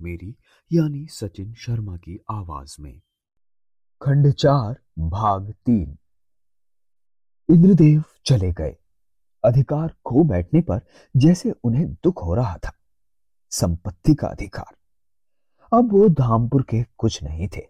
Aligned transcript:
मेरी, 0.00 0.36
यानी 0.72 1.06
सचिन 1.06 1.54
शर्मा 1.54 1.96
की 1.96 2.24
आवाज़ 2.30 2.76
में। 2.80 3.00
खंड 4.02 4.32
चार, 4.32 4.80
भाग 4.98 5.52
तीन। 5.52 5.98
इंद्रदेव 7.50 8.04
चले 8.26 8.52
गए। 8.52 8.76
अधिकार 9.44 9.88
खो 9.88 10.24
बैठने 10.24 10.60
पर 10.60 10.80
जैसे 11.16 11.50
उन्हें 11.50 11.92
दुख 11.92 12.24
हो 12.24 12.34
रहा 12.34 12.56
था। 12.56 12.72
संपत्ति 13.50 14.14
का 14.14 14.26
अधिकार। 14.26 14.76
अब 15.78 15.92
वो 15.92 16.08
धामपुर 16.08 16.62
के 16.62 16.84
कुछ 16.98 17.22
नहीं 17.22 17.48
थे। 17.48 17.66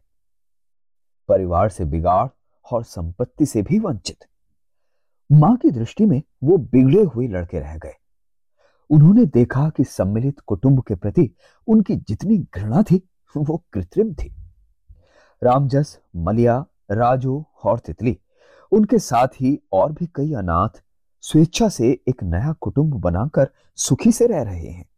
परिवार 1.28 1.68
से 1.68 1.84
बिगाड़ 1.84 2.28
और 2.72 2.84
संपत्ति 2.84 3.46
से 3.46 3.62
भी 3.62 3.78
वंचित। 3.78 4.24
माँ 5.32 5.56
की 5.56 5.70
दृष्टि 5.70 6.06
में 6.06 6.22
वो 6.42 6.56
बिगड़े 6.56 7.02
हुए 7.02 7.28
लड़के 7.28 7.60
रह 7.60 7.78
गए। 7.78 7.99
उन्होंने 8.90 9.26
देखा 9.26 9.70
कि 9.70 9.84
सम्मिलित 9.84 10.40
कुटुंब 10.40 10.82
के 10.82 10.94
प्रति 10.94 11.34
उनकी 11.66 11.96
जितनी 11.96 12.38
घृणा 12.38 12.82
थी, 12.82 13.08
वो 13.36 13.64
कृत्रिम 13.72 14.14
थी। 14.14 14.34
रामजस, 15.42 15.98
मलिया, 16.16 16.66
राजू 16.90 17.46
और 17.64 17.78
तितली, 17.78 18.20
उनके 18.72 18.98
साथ 18.98 19.28
ही 19.28 19.62
और 19.72 19.92
भी 19.92 20.06
कई 20.06 20.32
अनाथ 20.32 20.82
स्वेच्छा 21.20 21.68
से 21.68 22.00
एक 22.08 22.22
नया 22.22 22.52
कुटुंब 22.52 22.94
बनाकर 22.94 23.50
सुखी 23.76 24.12
से 24.12 24.26
रह 24.26 24.42
रहे 24.42 24.68
हैं। 24.68 24.90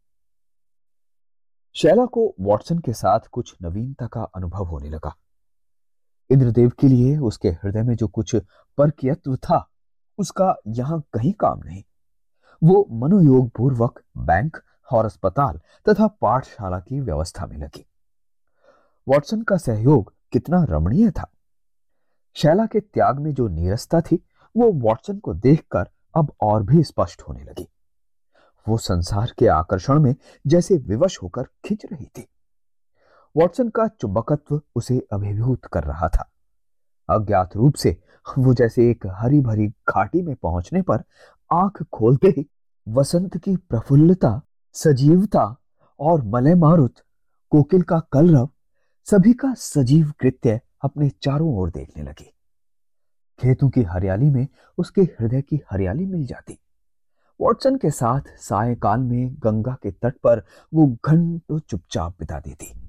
शैला 1.75 2.07
को 2.07 2.35
वॉटसन 2.41 2.79
के 2.79 2.93
साथ 2.93 3.21
कुछ 3.33 3.57
नवीनता 3.63 4.07
का 4.07 4.23
अनुभव 4.23 4.65
होने 4.65 4.89
लगा। 4.89 5.17
इंद्रदेव 6.31 6.73
के 6.81 6.89
लिए 6.89 7.19
उसके 7.19 7.49
हृदय 7.49 7.83
में 7.83 7.97
जो 7.97 8.09
कुछ 8.09 8.37
परकियत्व 8.79 9.37
था, 9.37 9.71
उसका 10.19 10.57
यहाँ 10.67 11.01
कहीं 11.13 11.33
काम 11.33 11.61
नहीं। 11.65 11.83
वो 12.65 12.89
मनोयोग 12.91 13.51
पूर्वक 13.51 14.03
बैंक 14.19 14.57
और 14.93 15.05
अस्पताल 15.05 15.61
तथा 15.89 16.07
पाठशाला 16.07 16.81
की 16.81 17.01
व्यवस्था 17.01 17.47
में 17.47 17.57
लगी। 17.57 17.87
वॉटसन 19.09 19.43
का 19.43 19.57
सहयोग 19.57 20.15
कितना 20.33 20.65
रमणीय 20.65 21.11
था। 21.11 21.31
शैला 22.35 22.67
के 22.67 22.81
त्याग 22.81 23.19
में 23.19 23.35
जो 23.35 23.49
नीरसता 23.49 24.01
थी, 24.01 24.27
वो 24.57 24.73
वॉटसन 24.73 25.19
को 25.19 25.35
देखकर 25.35 25.89
अब 26.15 26.33
और 26.41 26.63
भी 26.63 26.83
स्पष्ट 26.83 27.23
होने 27.23 27.45
लगी। 27.45 27.69
वो 28.69 28.79
संसार 28.79 29.33
के 29.39 29.47
आकर्षण 29.47 30.01
में 30.01 30.15
जैसे 30.47 30.77
विवश 30.77 31.19
होकर 31.23 31.43
खिंच 31.43 31.87
रही 31.93 32.07
थी। 32.07 32.29
वॉटसन 33.37 33.69
का 33.69 33.89
चुंबकत्व 33.89 34.61
उसे 34.77 35.07
अभिभूत 35.13 35.65
कर 35.65 35.85
रहा 35.85 36.09
था। 36.09 36.31
अज्ञात 37.09 37.57
रूप 37.57 37.75
से 37.75 38.03
वो 38.39 38.55
जैसे 38.55 38.91
एक 38.91 39.07
हरी 39.07 39.41
भरी 39.41 39.69
घाटी 39.69 40.23
में 40.23 40.37
पहुँचने 40.37 40.83
पर 40.83 41.05
आँख 41.53 41.83
खोलते 41.83 42.29
ही 42.29 42.51
वसंत 42.89 43.39
की 43.39 43.57
प्रफुल्लता, 43.57 44.43
सजीवता 44.73 45.57
और 46.01 46.23
मलय 46.23 46.55
मारुत 46.55 46.95
कोकिल 47.51 47.83
का 47.83 48.01
कलरव, 48.13 48.49
सभी 49.05 49.33
का 49.33 49.55
सजीव 49.55 50.13
कृत्य 50.21 50.61
अपने 50.83 51.09
चारों 51.09 51.57
ओर 51.57 51.71
देखने 51.71 52.03
लगी। 52.03 52.35
खेतों 53.39 53.71
की 53.71 53.83
हरियाली 53.83 54.31
में 54.31 54.49
उसके 54.79 55.03
हृदय 55.03 55.43
की 55.43 55.61
हरियाली 55.71 56.07
मिल 56.07 56.27
जाती। 56.27 56.59
वॉटसन 57.41 57.77
के 57.77 57.91
साथ 57.91 58.21
सायकाल 58.37 59.01
में 59.01 59.35
गंगा 59.35 59.77
के 59.83 59.91
तट 59.91 60.15
पर 60.15 60.45
वो 60.75 60.97
घंटों 61.05 61.59
चुपचाप 61.59 62.17
बिता 62.21 62.41
देती। 62.41 62.81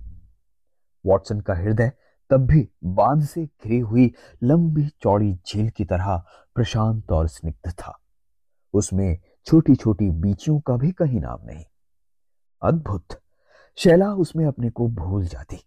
वॉटसन 1.05 1.41
का 1.41 1.53
हृदय 1.53 1.91
तब 2.29 2.45
भी 2.45 2.69
बाँध 2.83 3.23
से 3.23 3.45
घिरी 3.45 3.79
हुई 3.79 4.13
लंबी 4.43 4.87
चौड़ी 4.87 5.33
झील 5.33 5.69
की 5.69 5.85
तरह 5.85 6.23
प्रशांत 6.55 7.11
और 7.11 7.27
स्निग्ध 7.27 7.71
था। 7.71 7.99
उसमें 8.73 9.19
छोटी 9.45 9.75
छोटी 9.75 10.11
बीचियों 10.11 10.59
का 10.59 10.77
भी 10.77 10.91
कहीं 10.91 11.19
नाम 11.19 11.39
नहीं। 11.45 11.65
अद्भुत! 12.61 13.05
शैला 13.77 14.13
उसमें 14.13 14.45
अपने 14.45 14.69
को 14.69 14.87
भूल 14.87 15.25
जाती। 15.25 15.57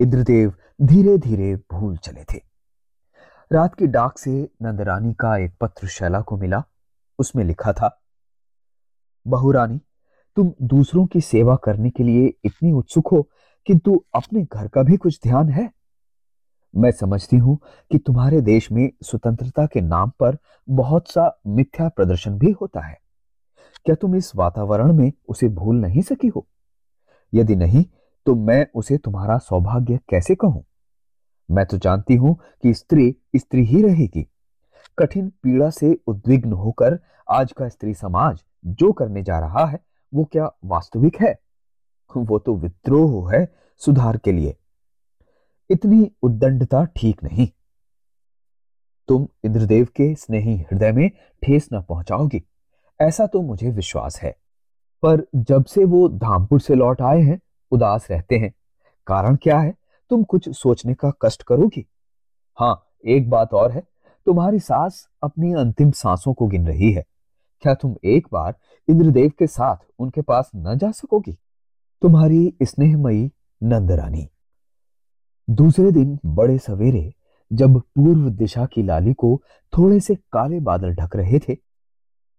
इंद्रदेव 0.00 0.54
धीरे 0.82 1.18
धीरे 1.18 1.56
भूल 1.56 1.96
चले 1.96 2.24
थे। 2.24 2.40
रात 3.52 3.74
की 3.74 3.86
डाक 3.86 4.18
से 4.18 4.50
नंदरानी 4.62 5.14
का 5.14 5.36
एक 5.36 5.56
पत्र 5.60 5.88
शैला 5.88 6.20
को 6.20 6.36
मिला। 6.36 6.62
उसमें 7.18 7.44
लिखा 7.44 7.72
था 7.72 8.02
बहुरानी 9.26 9.80
तुम 10.36 10.52
दूसरों 10.62 11.06
की 11.06 11.20
सेवा 11.20 11.56
करने 11.56 11.90
के 11.90 12.02
लिए 12.02 12.34
इतनी 12.44 12.72
उत्सुक 12.72 13.08
हो 13.08 13.28
किंतु 13.66 14.04
अपने 14.14 14.44
घर 14.44 14.68
का 14.68 14.82
भी 14.82 14.96
कुछ 14.96 15.20
ध्यान 15.22 15.48
है? 15.48 15.70
मैं 16.76 16.90
समझती 16.90 17.36
हूँ 17.36 17.58
कि 17.90 17.98
तुम्हारे 17.98 18.40
देश 18.40 18.72
में 18.72 18.90
स्वतंत्रता 19.02 19.66
के 19.66 19.80
नाम 19.80 20.10
पर 20.20 20.36
बहुत 20.68 21.08
सा 21.08 21.40
मिथ्या 21.46 21.88
प्रदर्शन 21.88 22.38
भी 22.38 22.50
होता 22.50 22.80
है। 22.80 22.98
क्या 23.84 23.94
तुम 23.94 24.16
इस 24.16 24.36
वातावरण 24.36 24.92
में 24.92 25.12
उसे 25.28 25.48
भूल 25.48 25.76
नहीं 25.76 26.02
सकी 26.02 26.28
हो? 26.28 26.46
यदि 27.34 27.56
नहीं 27.56 27.84
तो 28.26 28.34
मैं 28.34 28.66
उसे 28.74 28.98
तुम्हारा 28.98 29.38
सौभाग्य 29.38 29.98
कैसे 30.08 30.34
कहूँ? 30.34 30.64
मैं 31.50 31.66
तो 31.66 31.78
जानती 31.78 32.14
हूँ 32.14 32.36
कि 32.62 32.74
स्त्री 32.74 33.16
स्त्री 33.36 33.64
ही 33.64 33.82
रहेगी। 33.82 34.28
कठिन 34.98 35.28
पीड़ा 35.28 35.70
से 35.70 35.98
उद्विग्न 36.06 36.52
होकर 36.52 36.98
आज 37.30 37.52
का 37.52 37.68
स्त्री 37.68 37.94
समाज 37.94 38.42
जो 38.66 38.92
करने 38.92 39.22
जा 39.22 39.38
रहा 39.38 39.66
है, 39.66 39.80
वो 40.14 40.24
क्या 40.24 40.50
वास्तविक 40.64 41.16
है? 41.20 41.38
वो 42.16 42.38
तो 42.38 42.56
विद्रोह 42.56 43.34
है 43.34 43.54
सुधार 43.76 44.16
के 44.16 44.32
लिए। 44.32 44.56
इतनी 45.70 46.10
उद्दंडता 46.22 46.84
ठीक 46.96 47.22
नहीं। 47.24 47.48
तुम 49.08 49.26
इंद्रदेव 49.44 49.84
के 49.96 50.14
स्नेही 50.14 50.56
हृदय 50.60 50.92
में 50.92 51.10
ठेस 51.42 51.68
न 51.72 51.80
पहुंचाओगी, 51.82 52.42
ऐसा 53.00 53.26
तो 53.26 53.42
मुझे 53.42 53.70
विश्वास 53.70 54.20
है। 54.20 54.30
पर 55.02 55.26
जब 55.36 55.64
से 55.64 55.84
वो 55.84 56.08
धामपुर 56.08 56.60
से 56.60 56.74
लौट 56.74 57.02
आए 57.02 57.20
हैं, 57.20 57.40
उदास 57.72 58.06
रहते 58.10 58.36
हैं। 58.36 58.52
कारण 59.06 59.36
क्या 59.36 59.58
है? 59.58 59.74
तुम 60.10 60.22
कुछ 60.22 60.48
सोचने 60.48 60.94
का 60.94 61.12
कष्ट 61.22 61.42
करोगी? 61.42 61.86
हाँ 62.58 62.82
एक 63.06 63.28
बात 63.30 63.54
और 63.54 63.72
है, 63.72 63.82
तुम्हारी 64.26 64.58
सास 64.58 65.08
अपनी 65.22 65.52
अंतिम 65.54 65.90
सांसों 65.90 66.34
को 66.34 66.46
गिन 66.46 66.66
रही 66.66 66.92
है। 66.92 67.04
क्या 67.62 67.74
तुम 67.74 67.96
एक 68.04 68.28
बार 68.32 68.54
इंद्रदेव 68.88 69.32
के 69.38 69.46
साथ 69.46 69.76
उनके 69.98 70.22
पास 70.22 70.50
न 70.56 70.76
जा 70.78 70.90
सकोगी? 70.90 71.32
तुम्हारी 72.02 72.56
स्नेहमयी 72.62 73.30
नंदरानी। 73.62 74.28
दूसरे 75.48 75.90
दिन 75.92 76.18
बड़े 76.26 76.58
सवेरे, 76.58 77.12
जब 77.50 77.78
पूर्व 77.78 78.28
दिशा 78.30 78.64
की 78.66 78.82
लाली 78.82 79.12
को 79.12 79.40
थोड़े 79.72 80.00
से 80.00 80.14
काले 80.32 80.60
बादल 80.60 80.94
ढक 80.94 81.16
रहे 81.16 81.38
थे, 81.38 81.56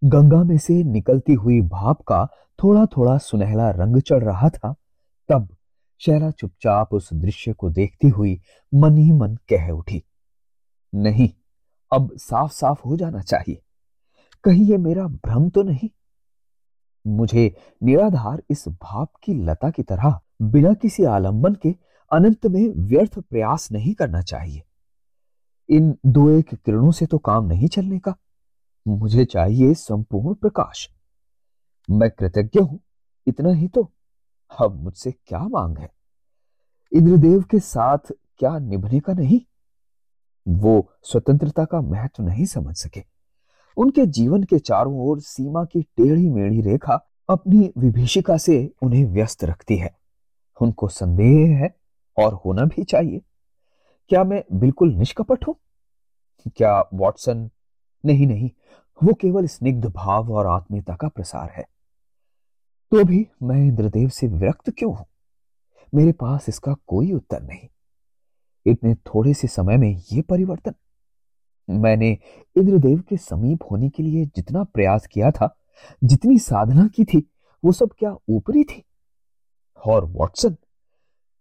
गंगा 0.02 0.44
में 0.44 0.58
से 0.58 0.84
निकलती 0.84 1.34
हुई 1.34 1.62
भाप 1.62 2.02
का 2.02 2.26
थोड़ा 2.60 2.86
थोड़ा 2.86 3.18
सुनहला 3.18 3.70
रंग 3.72 4.02
चढ़ 4.02 4.24
रहा 4.24 4.50
था, 4.50 4.74
तब 5.30 5.48
शहरा 6.02 6.32
चुपचाप 6.32 6.94
उस 6.94 7.14
दृश्य 7.14 7.54
को 7.54 7.70
देखती 7.70 8.10
हुई 8.10 8.40
मन 8.74 8.98
ही 8.98 9.12
मन 9.12 9.36
कह 9.50 9.70
उठी, 9.70 10.04
नहीं, 10.94 11.30
अब 11.92 12.10
साफ़ 12.18 12.52
साफ़ 12.52 12.82
हो 12.86 12.98
जाना 12.98 13.22
चाहिए। 13.22 13.62
कहीं 14.44 14.66
ये 14.66 14.78
मेरा 14.78 15.08
भ्रम 15.08 15.50
तो 15.50 15.64
नहीं? 15.64 15.90
मुझे 17.06 17.54
निराधार 17.84 18.42
इस 18.50 18.68
भाप 18.68 19.12
की 19.24 19.34
लता 19.34 19.70
की 19.70 19.84
तरह 19.84 20.20
बिना 20.42 20.74
किसी 20.74 21.04
आलंबन 21.04 21.56
के 21.56 21.76
अनंत 22.12 22.46
में 22.46 22.70
व्यर्थ 22.70 23.20
प्रयास 23.20 23.72
नहीं 23.72 23.94
करना 23.94 24.22
चाहिए। 24.22 24.64
इन 25.70 25.98
दो 26.06 26.30
एक 26.30 26.56
किरणों 26.56 26.92
से 26.92 27.06
तो 27.06 27.18
काम 27.18 27.46
नहीं 27.46 27.68
चलने 27.68 28.00
का। 28.00 28.16
मुझे 28.88 29.26
चाहिए 29.26 29.74
संपूर्ण 29.74 30.36
प्रकाश। 30.36 30.90
मैं 31.90 32.12
कृतज्ञ 32.12 32.60
हूँ, 32.60 32.80
इतना 33.28 33.50
ही 33.50 33.68
तो। 33.68 33.92
अब 34.60 34.84
मुझसे 34.84 35.12
क्या 35.12 35.40
मांग 35.40 35.78
है? 35.78 35.92
इंद्रदेव 36.94 37.42
के 37.42 37.60
साथ 37.60 37.98
क्या 38.38 38.60
निभने 38.60 39.00
का 39.00 39.14
नहीं? 39.14 39.42
वो 40.48 40.92
स्वतंत्रता 41.04 41.66
का 41.66 41.82
महत्व 41.82 42.24
नहीं 42.24 42.46
समझ 42.46 42.76
सके। 42.76 43.04
उनके 43.78 44.06
जीवन 44.06 44.44
के 44.44 44.60
चारों 44.60 45.00
ओर 45.00 45.20
सीमा 45.20 45.66
की 45.66 45.82
टेढ़ी 45.82 46.30
मेढ़ी 46.30 46.62
रेखा 46.62 47.08
अपनी 47.30 47.74
विभीषिका 47.78 48.38
से 48.38 48.74
उन्हें 48.82 49.06
व्यस्त 49.06 49.44
रखती 49.44 49.78
है। 49.78 49.98
उनको 50.62 50.88
संदेह 50.88 51.58
है 51.58 51.76
और 52.18 52.34
होना 52.34 52.66
भी 52.66 52.84
चाहिए। 52.84 53.22
क्या 54.10 54.24
मैं 54.24 54.44
बिल्कुल 54.52 54.94
निष्कपट 54.94 55.48
हूँ? 55.48 55.56
क्या 56.56 56.90
वॉटसन, 56.94 57.50
नहीं 58.06 58.28
नहीं, 58.28 58.52
वो 59.04 59.14
केवल 59.14 59.48
स्निग्ध 59.48 59.86
भाव 59.86 60.34
और 60.34 60.48
आत्मीयता 60.48 60.96
का 60.96 61.08
प्रसार 61.08 61.50
है। 61.50 61.64
तो 62.92 63.04
भी 63.04 63.28
मैं 63.44 63.58
इंद्रदेव 63.58 64.10
से 64.10 64.28
विरक्त 64.28 64.70
क्यों 64.70 64.96
हूँ? 64.96 65.06
मेरे 65.96 66.12
पास 66.12 66.50
इसका 66.50 66.74
कोई 66.74 67.14
उत्तर 67.14 67.42
नहीं। 67.42 67.68
इतने 68.66 68.96
थोड़े 68.96 69.34
से 69.34 69.48
समय 69.48 69.78
में 69.78 70.02
यह 70.14 70.24
परिवर्तन। 70.30 70.74
मैंने 71.70 72.18
इंद्रदेव 72.58 73.02
के 73.02 73.18
समीप 73.18 73.60
होने 73.72 73.90
के 73.90 74.04
लिए 74.04 74.26
जितना 74.26 74.64
प्रयास 74.64 75.08
किया 75.08 75.32
था, 75.32 75.58
जितनी 76.04 76.40
साधना 76.40 76.88
की 76.88 77.06
थी, 77.06 77.30
वो 77.66 77.72
सब 77.72 77.90
क्या 78.00 78.16
ऊपरी 78.30 78.64
थी? 78.64 78.84
और 79.86 80.06
वॉटसन 80.06 80.58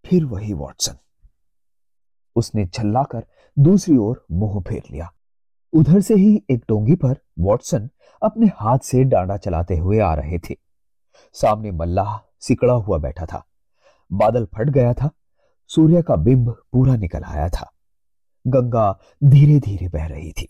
फिर 0.05 0.25
वही 0.25 0.53
वॉटसन। 0.53 0.97
उसने 2.37 2.65
झल्लाकर 2.65 3.27
दूसरी 3.59 3.97
ओर 3.97 4.27
मुँह 4.33 4.61
फेर 4.61 4.83
लिया। 4.91 5.13
उधर 5.73 6.01
से 6.01 6.15
ही 6.15 6.45
एक 6.51 6.65
डोंगी 6.69 6.95
पर 6.95 7.17
वॉटसन 7.39 7.91
अपने 8.23 8.47
हाथ 8.47 8.79
से 8.79 9.05
डांडा 9.05 9.37
चलाते 9.37 9.77
हुए 9.77 9.99
आ 9.99 10.15
रहे 10.15 10.39
थे। 10.39 10.55
सामने 11.33 11.71
मल्लाह 11.71 12.19
सिकड़ा 12.41 12.75
हुआ 12.75 12.99
बैठा 12.99 13.27
था। 13.27 13.45
बादल 14.13 14.45
फट 14.45 14.71
गया 14.71 14.93
था। 14.93 15.11
सूर्य 15.69 16.03
का 16.03 16.17
बिंब 16.17 16.51
पूरा 16.73 16.97
निकल 16.97 17.23
आया 17.23 17.49
था। 17.49 17.71
गंगा 18.47 18.99
धीरे 19.25 19.61
धीरे 19.61 19.89
बह 19.89 20.07
रही 20.07 20.33
थी। 20.33 20.49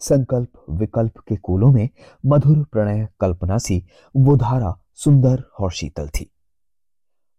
संकल्प 0.00 0.52
विकल्प 0.70 1.18
के 1.18 1.36
कूलों 1.36 1.72
में 1.72 1.88
मधुर 2.26 2.64
प्रणय 2.64 3.08
कल्पना 3.20 3.58
सी 3.58 3.84
वो 4.16 4.36
धारा 4.36 4.80
सुंदर 4.94 5.44
और 5.60 5.72
शीतल 5.72 6.08
थी। 6.08 6.30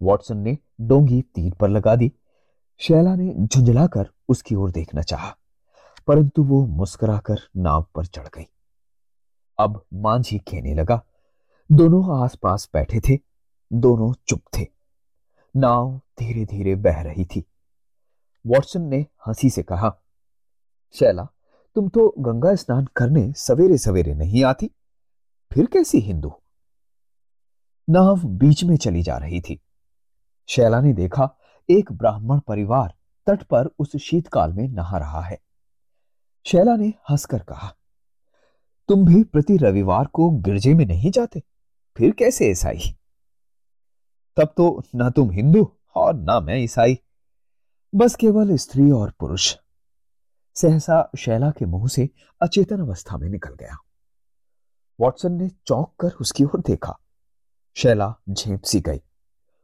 वॉटसन 0.02 0.38
ने 0.38 0.58
डोंगी 0.82 1.22
तीर 1.22 1.54
पर 1.54 1.70
लगा 1.70 1.96
दी। 1.96 2.12
शैला 2.80 3.16
ने 3.16 3.34
झुंझलाकर 3.40 4.10
उसकी 4.30 4.56
ओर 4.56 4.72
देखना 4.72 5.02
चाहा, 5.02 5.36
परंतु 6.08 6.44
वो 6.44 6.66
मुस्कुराकर 6.68 7.40
नाव 7.58 7.86
पर 7.96 8.06
चढ़ 8.06 8.28
गई। 8.28 8.48
अब 9.60 9.86
मांझी 9.94 10.40
खेने 10.40 10.74
लगा। 10.74 11.02
दोनों 11.72 12.24
आसपास 12.24 12.70
बैठे 12.74 13.00
थे 13.00 13.18
दोनों 13.74 14.14
चुप 14.28 14.42
थे। 14.58 14.68
नाव 15.56 16.02
धीरे 16.20 16.46
धीरे 16.46 16.76
बह 16.76 17.02
रही 17.02 17.26
थी। 17.26 17.44
वॉटसन 18.48 18.82
ने 18.82 19.06
हँसी 19.28 19.50
से 19.50 19.64
कहा 19.64 19.96
शैला 20.94 21.28
तुम 21.76 21.88
तो 21.90 22.14
गंगा 22.20 22.56
स्नान 22.56 22.88
करने 22.96 23.32
सवेरे 23.34 23.78
सवेरे 23.78 24.14
नहीं 24.14 24.44
आती? 24.44 24.70
फिर 25.52 25.66
कैसी 25.66 26.00
हिंदू? 26.00 26.34
नाव 27.90 28.24
बीच 28.26 28.64
में 28.64 28.76
चली 28.78 29.02
जा 29.02 29.18
रही 29.18 29.42
थी। 29.42 29.60
शैला 30.52 30.82
ने 30.82 30.94
देखा, 30.94 31.38
एक 31.70 31.92
ब्राह्मण 31.92 32.40
परिवार 32.40 32.94
तट 33.28 33.44
पर 33.44 33.66
उस 33.80 33.98
शीतकाल 33.98 34.54
में 34.54 34.68
नहा 34.68 34.98
रहा 34.98 35.22
है। 35.22 35.42
शैला 36.46 36.76
ने 36.76 36.88
हंसकर 36.88 37.40
कहा, 37.40 37.76
तुम 38.88 39.06
भी 39.06 39.24
प्रति 39.24 39.58
रविवार 39.58 40.06
को 40.06 40.30
गिरजे 40.30 40.74
में 40.74 40.86
नहीं 40.86 41.12
जाते? 41.12 41.44
फिर 41.98 42.12
कैसे 42.12 42.52
ईसाई? 42.52 42.98
तब 44.38 44.54
तो 44.58 44.84
ना 44.96 45.10
तुम 45.10 45.32
हिंदू 45.32 45.78
और 45.96 46.14
ना 46.14 46.40
मैं 46.40 46.56
ईसाई, 46.56 47.00
बस 47.96 48.16
केवल 48.16 48.56
स्त्री 48.56 48.92
और 48.92 49.14
पुरुष। 49.20 49.56
सहसा 50.56 51.12
शैला 51.18 51.52
के 51.52 51.66
मुँह 51.66 51.88
से 51.88 52.10
अचेतन 52.42 52.80
अवस्था 52.80 53.18
में 53.18 53.30
निकल 53.30 53.56
गया। 53.56 53.78
वॉटसन 55.00 55.32
ने 55.32 55.50
चौंक 55.50 55.94
कर 56.00 56.12
उसकी 56.22 56.44
ओर 56.44 56.60
देखा। 56.60 57.00
शैला 57.78 58.16
झेप 58.30 58.62
सी 58.62 58.80
गई। 58.80 59.02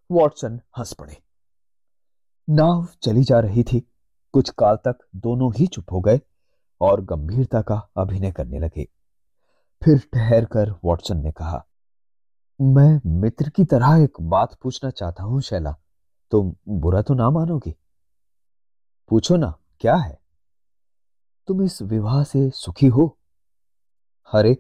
वॉटसन 0.10 0.60
हंस 0.78 0.94
पड़े। 0.94 1.18
नाव 2.48 2.88
चली 3.04 3.24
जा 3.24 3.40
रही 3.40 3.64
थी। 3.64 3.80
कुछ 4.34 4.50
काल 4.50 4.76
तक 4.86 4.98
दोनों 5.16 5.52
ही 5.56 5.68
चुप 5.68 5.92
हो 5.92 6.00
गए 6.02 6.20
और 6.82 7.02
गंभीरता 7.06 7.62
का 7.62 7.76
अभिनय 7.98 8.32
करने 8.32 8.60
लगे। 8.60 8.88
फिर 9.82 9.98
ठहर 10.14 10.46
कर 10.46 10.72
वॉटसन 10.84 11.18
ने 11.18 11.32
कहा, 11.32 11.64
मैं 12.60 13.00
मित्र 13.16 13.50
की 13.50 13.64
तरह 13.66 14.04
एक 14.04 14.22
बात 14.24 14.54
पूछना 14.62 14.90
चाहता 14.92 15.24
हूँ, 15.24 15.42
शैला। 15.42 15.76
तुम 16.32 16.54
बुरा 16.70 17.02
तो 17.02 17.14
ना 17.14 17.30
मानोगी? 17.30 17.76
पूछो 19.12 19.36
ना, 19.38 19.54
क्या 19.80 19.96
है? 19.96 20.18
तुम 21.48 21.62
इस 21.64 21.82
विवाह 21.82 22.24
से 22.24 22.50
सुखी 22.52 22.88
हो? 22.88 23.08
अरे 24.30 24.58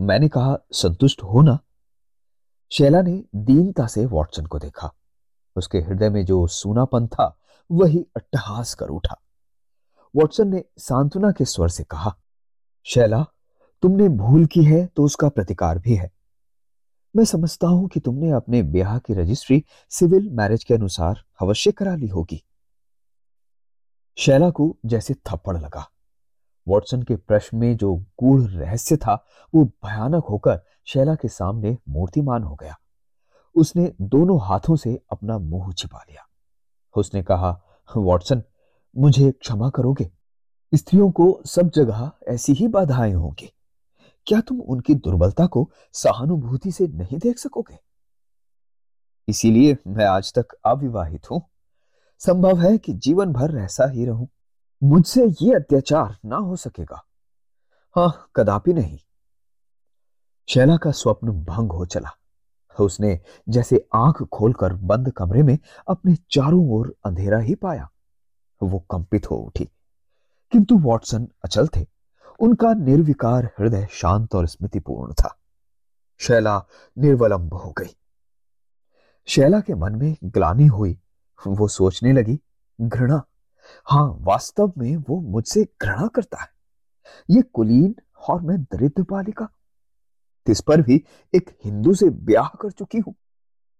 मैंने 0.00 0.28
कहा 0.28 0.56
संतुष्ट 0.72 1.22
हो 1.22 1.42
ना। 1.42 1.58
शैला 2.74 3.02
ने 3.02 3.24
दीनता 3.34 3.86
से 3.86 4.06
वॉटसन 4.06 4.46
को 4.46 4.58
देखा। 4.58 4.90
उसके 5.56 5.78
हृदय 5.78 6.10
में 6.10 6.24
जो 6.24 6.46
सूनापन 6.46 7.06
था, 7.06 7.38
वही 7.70 8.06
अट्टहास 8.16 8.74
कर 8.74 8.86
उठा। 8.86 9.16
वॉटसन 10.16 10.48
ने 10.48 10.64
सांत्वना 10.78 11.32
के 11.32 11.44
स्वर 11.44 11.68
से 11.68 11.84
कहा, 11.84 12.16
शैला, 12.84 13.24
तुमने 13.82 14.08
भूल 14.08 14.46
की 14.46 14.64
है 14.64 14.86
तो 14.86 15.04
उसका 15.04 15.28
प्रतिकार 15.28 15.78
भी 15.78 15.94
है। 15.94 16.10
मैं 17.16 17.24
समझता 17.24 17.66
हूँ 17.66 17.88
कि 17.88 18.00
तुमने 18.00 18.30
अपने 18.30 18.62
ब्याह 18.62 18.98
की 18.98 19.14
रजिस्ट्री 19.14 19.64
सिविल 19.90 20.30
मैरिज 20.30 20.64
के 20.64 20.74
अनुसार 20.74 21.24
अवश्य 21.42 21.72
करा 21.72 21.94
ली 21.94 22.08
होगी। 22.08 22.44
शैला 24.16 24.50
को 24.50 24.76
जैसे 24.86 25.14
थप्पड़ 25.14 25.58
लगा। 25.58 25.90
वॉटसन 26.68 27.02
के 27.02 27.16
प्रश्न 27.16 27.56
में 27.56 27.76
जो 27.76 27.94
गूढ़ 27.94 28.42
रहस्य 28.42 28.96
था, 28.96 29.24
वो 29.54 29.64
भयानक 29.64 30.24
होकर 30.24 30.60
शैला 30.84 31.14
के 31.14 31.28
सामने 31.28 31.78
मूर्तिमान 31.88 32.42
हो 32.42 32.54
गया। 32.54 32.76
उसने 33.56 33.94
दोनों 34.00 34.40
हाथों 34.42 34.76
से 34.76 35.02
अपना 35.12 35.38
मुँह 35.38 35.72
छिपा 35.72 35.98
लिया। 36.10 36.28
उसने 36.96 37.22
कहा, 37.22 37.60
वॉटसन, 37.96 38.42
मुझे 38.96 39.30
क्षमा 39.30 39.70
करोगे? 39.70 40.10
स्त्रियों 40.74 41.10
को 41.10 41.42
सब 41.46 41.70
जगह 41.70 42.12
ऐसी 42.28 42.52
ही 42.52 42.68
बाधाएँ 42.68 43.12
होंगी। 43.12 43.52
क्या 44.26 44.40
तुम 44.40 44.60
उनकी 44.60 44.94
दुर्बलता 44.94 45.46
को 45.46 45.70
सहानुभूति 45.92 46.72
से 46.72 46.86
नहीं 46.86 47.18
देख 47.18 47.38
सकोगे? 47.38 47.78
इसीलिए 49.28 49.76
मैं 49.86 50.04
आज 50.04 50.32
तक 50.38 50.46
अविवाहित 50.66 51.30
हूँ। 51.30 51.42
संभव 52.18 52.60
है 52.60 52.78
कि 52.78 52.92
जीवन 52.92 53.32
भर 53.32 53.58
ऐसा 53.58 53.90
ही 53.90 54.04
रहूँ। 54.04 54.28
मुझसे 54.82 55.26
ये 55.42 55.54
अत्याचार 55.54 56.18
ना 56.24 56.36
हो 56.36 56.56
सकेगा। 56.56 57.06
हाँ, 57.96 58.30
कदापि 58.36 58.72
नहीं। 58.72 58.98
शैला 60.48 60.76
का 60.76 60.90
स्वप्न 60.90 61.30
भंग 61.30 61.72
हो 61.72 61.86
चला। 61.86 62.10
उसने 62.80 63.20
जैसे 63.48 63.88
आँख 63.94 64.22
खोलकर 64.22 64.72
बंद 64.72 65.10
कमरे 65.10 65.42
में 65.42 65.58
अपने 65.88 66.16
चारों 66.30 66.68
ओर 66.68 66.96
अंधेरा 67.06 67.38
ही 67.38 67.54
पाया। 67.54 67.90
वो 68.62 68.78
कंपित 68.78 69.30
हो 69.30 69.36
उठी। 69.36 69.64
किंतु 70.52 70.78
वॉटसन 70.78 71.28
अचल 71.44 71.68
थे। 71.76 71.86
उनका 72.40 72.74
निर्विकार 72.74 73.44
हृदय 73.58 73.88
शांत 73.90 74.34
और 74.34 74.46
स्मृतिपूर्ण 74.46 75.12
था। 75.12 75.38
शैला 76.18 76.66
निर्वलंब 76.98 77.54
हो 77.54 77.70
गई। 77.70 77.96
शैला 79.26 79.60
के 79.60 79.74
मन 79.74 79.94
में 79.94 80.16
ग्लानी 80.24 80.66
हुई। 80.66 81.00
वो 81.46 81.68
सोचने 81.68 82.12
लगी, 82.12 82.40
घृणा। 82.80 83.22
हाँ, 83.84 84.16
वास्तव 84.20 84.72
में 84.78 84.96
वो 84.96 85.20
मुझसे 85.20 85.68
घृणा 85.82 86.06
करता 86.06 86.40
है। 86.42 86.48
ये 87.30 87.42
कुलीन 87.42 87.94
और 88.28 88.42
मैं 88.42 88.62
दरिद्र 88.62 89.02
बालिका। 89.02 89.48
इस 90.50 90.60
पर 90.60 90.82
भी 90.82 91.02
एक 91.34 91.50
हिंदू 91.64 91.94
से 91.94 92.08
ब्याह 92.10 92.48
कर 92.62 92.70
चुकी 92.70 92.98
हूँ। 92.98 93.14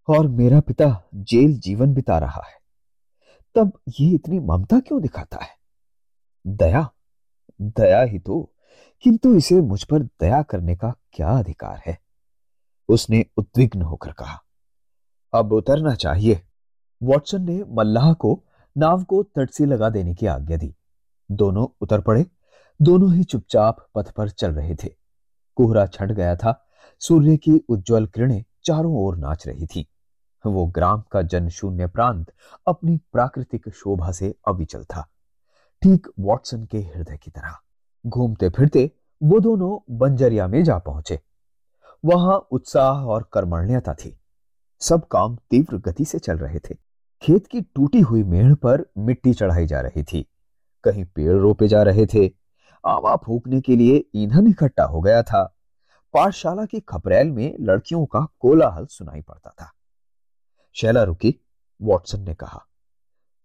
और 0.08 0.26
मेरा 0.28 0.60
पिता 0.60 0.86
जेल 1.14 1.58
जीवन 1.58 1.92
बिता 1.94 2.18
रहा 2.18 2.42
है। 2.46 2.58
तब 3.54 3.72
ये 4.00 4.08
इतनी 4.10 4.38
ममता 4.40 4.80
क्यों 4.80 5.00
दिखाता 5.02 5.38
है? 5.42 5.48
दया 6.46 6.88
दया 7.60 8.02
ही 8.02 8.18
तो 8.18 8.54
किंतु 9.04 9.34
इसे 9.34 9.60
मुझ 9.60 9.82
पर 9.84 10.02
दया 10.02 10.42
करने 10.42 10.76
का 10.76 10.94
क्या 11.12 11.28
अधिकार 11.28 11.82
है? 11.86 11.98
उसने 12.88 13.24
उद्विग्न 13.36 13.82
होकर 13.82 14.12
कहा, 14.12 14.38
अब 15.32 15.52
उतरना 15.52 15.94
चाहिए। 15.94 16.40
वॉटसन 17.02 17.42
ने 17.42 17.62
मल्लाह 17.68 18.12
को 18.12 18.44
नाव 18.76 19.02
को 19.04 19.22
तट 19.22 19.50
से 19.50 19.64
लगा 19.64 19.90
देने 19.90 20.14
की 20.14 20.26
आज्ञा 20.26 20.56
दी। 20.56 20.74
दोनों 21.30 21.66
उतर 21.80 22.00
पड़े, 22.00 22.26
दोनों 22.82 23.12
ही 23.14 23.24
चुपचाप 23.24 23.86
पथ 23.94 24.10
पर 24.10 24.28
चल 24.30 24.52
रहे 24.52 24.74
थे। 24.74 25.03
कोहरा 25.56 25.86
छट 25.86 26.12
गया 26.12 26.36
था। 26.36 26.66
सूर्य 27.00 27.36
की 27.36 27.58
उज्जवल 27.68 28.06
किरणें 28.06 28.44
चारों 28.64 28.96
ओर 28.96 29.16
नाच 29.16 29.46
रही 29.46 29.66
थी। 29.66 29.86
वो 30.46 30.66
ग्राम 30.66 31.02
का 31.12 31.22
जन 31.22 31.48
शून्य 31.48 31.86
प्रांत 31.86 32.32
अपनी 32.66 32.96
प्राकृतिक 33.12 33.68
शोभा 33.68 34.10
से 34.12 34.34
अविचल 34.48 34.84
था। 34.84 35.08
ठीक 35.82 36.06
वॉटसन 36.18 36.64
के 36.64 36.78
हृदय 36.78 37.16
की 37.16 37.30
तरह 37.30 37.56
घूमते 38.06 38.48
फिरते 38.48 38.90
वो 39.22 39.40
दोनों 39.40 39.98
बंजरिया 39.98 40.46
में 40.48 40.64
जा 40.64 40.78
पहुँचे। 40.78 41.20
वहाँ 42.04 42.36
उत्साह 42.50 43.04
और 43.04 43.28
कर्मण्यता 43.32 43.94
थी। 43.94 44.18
सब 44.80 45.06
काम 45.06 45.36
तीव्र 45.50 45.78
गति 45.78 46.04
से 46.04 46.18
चल 46.18 46.38
रहे 46.38 46.58
थे। 46.58 46.74
खेत 47.22 47.46
की 47.46 47.60
टूटी 47.60 48.00
हुई 48.00 48.22
मेढ़ 48.22 48.54
पर 48.54 48.84
मिट्टी 48.98 49.34
चढ़ाई 49.34 49.66
जा 49.66 49.80
रही 49.80 50.02
थी। 50.02 50.26
कहीं 50.84 51.04
पेड़ 51.04 51.36
रोपे 51.36 51.68
जा 51.68 51.82
रहे 51.82 52.06
थे। 52.06 52.28
आवा 52.86 53.16
फूकने 53.16 53.60
के 53.60 53.76
लिए 53.76 54.04
ईंधन 54.14 54.46
इकट्ठा 54.46 54.84
हो 54.84 55.00
गया 55.00 55.22
था। 55.22 55.42
पाठशाला 56.14 56.64
की 56.64 56.80
खपरेल 56.80 57.30
में 57.30 57.56
लड़कियों 57.60 58.04
का 58.06 58.20
कोलाहल 58.40 58.86
सुनाई 58.86 59.20
पड़ता 59.20 59.50
था। 59.50 59.70
शैला 60.76 61.02
रुकी। 61.02 61.34
वॉटसन 61.82 62.20
ने 62.20 62.34
कहा 62.34 62.60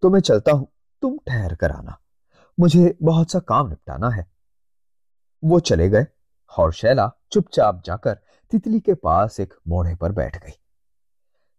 तो 0.03 0.09
मैं 0.09 0.19
चलता 0.19 0.51
हूँ। 0.51 0.67
तुम 1.01 1.17
ठहर 1.27 1.55
कर 1.55 1.71
आना। 1.71 1.97
मुझे 2.59 2.97
बहुत 3.03 3.31
सा 3.31 3.39
काम 3.39 3.69
निपटाना 3.69 4.09
है। 4.09 4.25
वो 5.43 5.59
चले 5.59 5.89
गए 5.89 6.05
और 6.57 6.73
शैला 6.73 7.11
चुपचाप 7.31 7.81
जाकर 7.85 8.13
तितली 8.51 8.79
के 8.79 8.93
पास 8.93 9.39
एक 9.39 9.53
मोड़े 9.67 9.95
पर 9.95 10.11
बैठ 10.11 10.37
गई। 10.43 10.51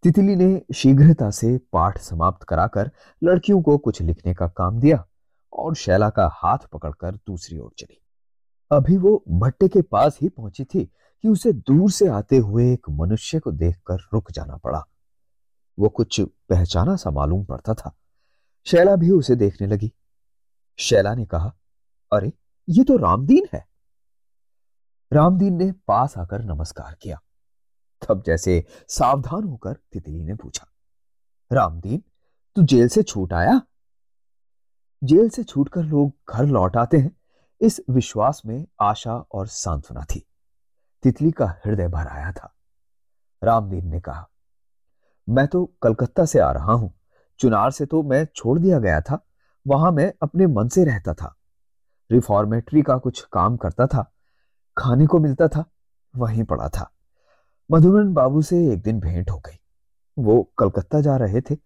तितली 0.03 0.37
ने 0.37 0.75
शीघ्रता 0.75 1.31
से 1.31 1.57
पाठ 1.73 1.99
समाप्त 1.99 2.43
कराकर 2.43 2.91
लड़कियों 3.25 3.63
को 3.63 3.79
कुछ 3.79 4.03
लिखने 4.03 4.35
का 4.35 4.49
काम 4.49 4.81
दिया। 4.81 5.05
और 5.53 5.75
शैला 5.75 6.11
का 6.11 6.31
हाथ 6.33 6.59
पकड़कर 6.59 7.15
दूसरी 7.15 7.59
ओर 7.59 7.73
चली। 7.79 8.03
अभी 8.73 8.97
वो 8.97 9.25
भट्टे 9.29 9.69
के 9.69 9.83
पास 9.83 10.19
ही 10.23 10.29
पहुँची 10.29 10.65
थी 10.65 10.85
कि 11.23 11.29
उसे 11.29 11.53
दूर 11.53 11.91
से 11.91 12.09
आते 12.09 12.37
हुए 12.37 12.73
एक 12.73 12.87
मनुष्य 12.91 13.41
को 13.41 13.53
देखकर 13.53 13.97
रुक 14.15 14.31
जाना 14.31 14.57
पड़ा। 14.57 14.85
वो 15.79 15.89
कुछ 15.89 16.21
पहचाना 16.21 16.97
सा 16.97 17.11
मालूम 17.11 17.45
पड़ता 17.45 17.75
था। 17.75 17.97
शैला 18.67 18.97
भी 18.97 19.11
उसे 19.11 19.37
देखने 19.37 19.67
लगी। 19.67 19.93
शैला 20.79 21.15
ने 21.15 21.27
कहा, 21.27 21.57
अरे, 22.13 22.33
ये 22.69 22.85
तो 22.85 22.97
रामदीन 22.97 23.49
है। 23.53 23.69
रामदीन 25.13 25.55
ने 25.55 25.73
पास 25.73 26.19
आकर 26.19 26.43
नमस्कार 26.43 26.97
किया। 27.03 27.21
तब 28.09 28.23
जैसे 28.27 28.65
सावधान 28.89 29.45
होकर 29.45 29.73
तितली 29.73 30.25
ने 30.25 30.35
पूछा, 30.35 30.67
रामदीन, 31.53 32.03
तू 32.57 32.63
जेल 32.63 32.89
से 32.89 33.03
छूट 33.03 33.33
आया? 33.33 33.61
जेल 35.03 35.29
से 35.29 35.43
छूटकर 35.45 35.83
लोग 35.83 36.13
घर 36.31 36.47
लौट 36.47 36.77
आते 36.77 36.97
हैं, 36.97 37.11
इस 37.61 37.81
विश्वास 37.91 38.43
में 38.47 38.67
आशा 38.81 39.15
और 39.33 39.47
सांत्वना 39.47 40.05
थी। 40.05 40.27
तितली 41.03 41.31
का 41.31 41.47
हृदय 41.65 41.89
भर 41.89 42.07
आया 42.07 42.33
था। 42.33 42.53
रामदीन 43.43 43.87
ने 43.89 44.01
कहा, 44.01 44.29
मैं 45.29 45.47
तो 45.47 45.65
कलकत्ता 45.83 46.25
से 46.25 46.39
आ 46.39 46.51
रहा 46.53 46.73
हूँ। 46.73 46.93
चुनार 47.41 47.71
से 47.71 47.87
तो 47.87 48.03
मैं 48.03 48.27
छोड़ 48.37 48.59
दिया 48.59 48.79
गया 48.79 49.01
था। 49.01 49.19
वहाँ 49.67 49.93
मैं 49.93 50.13
अपने 50.23 50.47
मन 50.47 50.69
से 50.69 50.85
रहता 50.85 51.15
था। 51.15 51.35
रिफॉर्मेटरी 52.11 52.83
का 52.83 52.97
कुछ 52.99 53.25
काम 53.33 53.57
करता 53.57 53.87
था। 53.87 54.11
खाने 54.77 55.07
को 55.07 55.19
मिलता 55.19 55.49
था। 55.49 55.65
वहीं 56.17 56.45
पड़ा 56.45 56.69
था। 56.69 56.91
मधुबन 57.71 58.13
बाबू 58.15 58.43
से 58.43 58.73
एक 58.73 58.83
दिन 58.83 59.01
भेंट 59.01 59.31
हो 59.31 59.39
गई। 59.39 59.59
वो 60.19 60.43
कलकत्ता 60.59 61.01
जा 61.01 61.17
रहे 61.17 61.41
थे। 61.41 61.57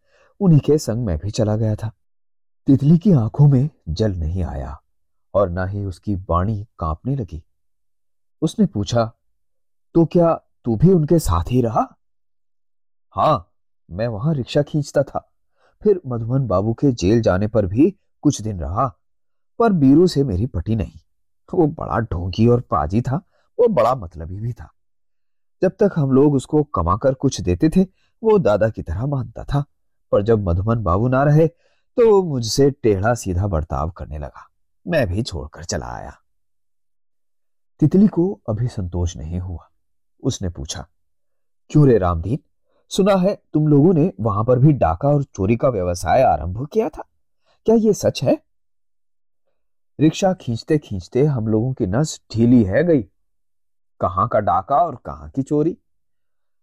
उन्हीं 0.41 0.61
के 0.61 0.79
संग 0.79 1.05
मैं 1.07 1.19
भी 1.19 1.31
चला 1.31 1.57
गया 1.57 1.75
था। 1.75 1.91
तितली 2.67 2.99
की 2.99 3.13
आँखों 3.13 3.47
में 3.49 3.71
जल 3.89 4.13
नहीं 4.13 4.45
आया 4.45 4.77
और 5.35 5.49
ना 5.51 5.65
ही 5.67 5.85
उसकी 5.85 6.15
बाणी 6.17 6.67
कांपने 6.79 7.17
लगी। 7.17 7.43
उसने 8.43 8.67
पूछा 8.67 9.05
तो 9.95 10.05
क्या 10.05 10.33
तू 10.65 10.77
भी 10.77 10.93
उनके 10.93 11.19
साथ 11.19 11.51
ही 11.51 11.61
रहा? 11.63 11.87
हाँ, 13.17 13.53
मैं 13.91 14.09
वहाँ 14.09 14.35
रिक्शा 14.35 14.63
खींचता 14.63 15.03
था। 15.03 15.33
फिर 15.83 16.01
मधुबन 16.07 16.47
बाबू 16.47 16.73
के 16.75 16.93
जेल 16.93 17.21
जाने 17.23 17.49
पर 17.49 17.67
भी 17.67 17.91
कुछ 18.23 18.41
दिन 18.41 18.61
रहा, 18.61 18.87
पर 19.59 19.73
बीरू 19.73 20.07
से 20.07 20.25
मेरी 20.25 20.47
पटी 20.47 20.77
नहीं। 20.77 20.99
वो 21.55 21.67
बड़ा 21.67 21.99
ढोंगी 22.01 22.47
और 22.47 22.61
पाजी 22.61 23.01
था, 23.01 23.17
वो 23.59 23.69
बड़ा 23.69 23.95
मतलबी 23.95 24.41
भी 24.41 24.53
था। 24.53 24.71
जब 25.63 25.73
तक 25.81 25.91
हम 25.97 26.11
लोग 26.11 26.35
उसको 26.35 26.63
कमाकर 26.63 27.15
कुछ 27.15 27.41
देते 27.41 27.69
थे, 27.69 27.83
वो 28.23 28.39
दादा 28.39 28.69
की 28.69 28.83
तरह 28.83 29.07
मानता 29.07 29.45
था, 29.45 29.65
पर 30.13 30.23
जब 30.23 30.49
मधुमन 30.49 30.83
बाबू 30.83 31.09
ना 31.09 31.23
रहे 31.25 31.49
तो 31.97 32.23
मुझसे 32.23 32.71
टेढ़ा 32.73 33.15
सीधा 33.15 33.47
बर्ताव 33.47 33.91
करने 33.91 34.19
लगा। 34.19 34.49
मैं 34.87 35.07
भी 35.09 35.23
छोड़कर 35.23 35.65
चला 35.65 35.87
आया। 35.87 36.13
तितली 37.81 38.07
को 38.07 38.41
अभी 38.49 38.69
संतोष 38.69 39.17
नहीं 39.17 39.41
हुआ। 39.41 39.69
उसने 40.23 40.49
पूछा, 40.49 40.87
क्यों 41.71 41.87
रे 41.89 41.99
रामदीन 41.99 42.39
सुना 42.91 43.15
है 43.17 43.35
तुम 43.53 43.69
लोगों 43.69 43.93
ने 43.95 44.13
वहाँ 44.21 44.45
पर 44.45 44.59
भी 44.59 44.73
डाका 44.73 45.09
और 45.09 45.23
चोरी 45.25 45.57
का 45.57 45.69
व्यवसाय 45.69 46.23
आरंभ 46.23 46.67
किया 46.73 46.89
था। 46.89 47.05
क्या 47.67 47.75
यह 47.75 47.93
सच 47.93 48.23
है? 48.23 48.39
रिक्शा 49.99 50.33
खींचते 50.33 50.79
खींचते 50.79 51.25
हम 51.25 51.49
लोगों 51.49 51.73
की 51.73 51.87
नस 51.87 52.21
ढीली 52.35 52.63
है 52.65 52.85
गई। 52.85 53.03
कहाँ 54.01 54.29
का 54.29 54.41
डाका 54.41 54.77
और 54.77 54.97
कहाँ 54.97 55.31
की 55.31 55.43
चोरी? 55.43 55.77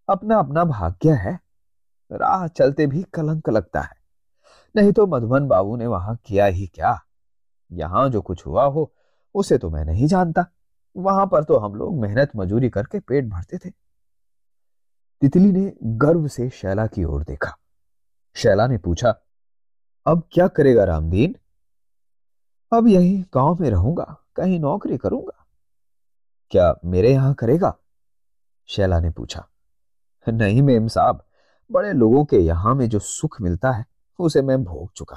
अपना 0.08 0.38
अपना 0.38 0.64
भाग्य 0.64 1.12
है। 1.14 1.38
राह 2.10 2.46
चलते 2.48 2.86
भी 2.86 3.02
कलंक 3.14 3.48
लगता 3.48 3.80
है। 3.80 4.01
नहीं 4.74 4.92
तो 4.92 5.06
मधुबन 5.06 5.46
बाबू 5.48 5.76
ने 5.76 5.86
वहाँ 5.86 6.16
किया 6.26 6.46
ही 6.46 6.66
क्या? 6.66 6.98
यहाँ 7.70 8.08
जो 8.08 8.20
कुछ 8.22 8.46
हुआ 8.46 8.64
हो, 8.64 8.92
उसे 9.34 9.58
तो 9.58 9.70
मैं 9.70 9.84
नहीं 9.84 10.06
जानता। 10.06 10.44
वहाँ 10.96 11.26
पर 11.26 11.44
तो 11.44 11.56
हम 11.56 11.74
लोग 11.74 12.00
मेहनत 12.00 12.30
मजूरी 12.36 12.70
करके 12.70 13.00
पेट 13.00 13.28
भरते 13.28 13.58
थे। 13.58 13.70
तितली 15.22 15.52
ने 15.52 15.72
गर्व 15.84 16.26
से 16.28 16.48
शैला 16.50 16.86
की 16.86 17.04
ओर 17.04 17.22
देखा। 17.24 17.56
शैला 18.36 18.66
ने 18.66 18.78
पूछा, 18.78 19.14
अब 20.06 20.22
क्या 20.32 20.48
करेगा 20.48 20.84
रामदीन? 20.84 21.34
अब 22.72 22.88
यही 22.88 23.16
गाँव 23.34 23.60
में 23.60 23.68
रहूँगा, 23.70 24.04
कहीं 24.36 24.58
नौकरी 24.60 24.96
करूँगा। 24.98 25.44
क्या 26.52 26.74
मेरे 26.84 27.12
यहाँ 27.12 27.34
करेगा? 27.34 27.74
शैला 28.68 29.00
ने 29.00 29.10
पूछा, 29.10 29.46
नहीं 30.26 30.62
मेम 30.62 30.88
साहब, 30.88 31.24
बड़े 31.70 31.92
लोगों 31.92 32.24
के 32.24 32.38
यहाँ 32.38 32.74
में 32.74 32.88
जो 32.88 32.98
सुख 32.98 33.40
मिलता 33.40 33.70
है 33.70 33.84
उसे 34.18 34.42
मैं 34.42 34.64
भोग 34.64 34.92
चुका। 34.92 35.16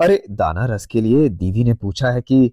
अरे, 0.00 0.26
दाना 0.30 0.64
रस 0.64 0.86
के 0.86 1.00
लिए 1.00 1.28
दीदी 1.28 1.64
ने 1.64 1.74
पूछा 1.74 2.10
है 2.10 2.22
कि 2.22 2.48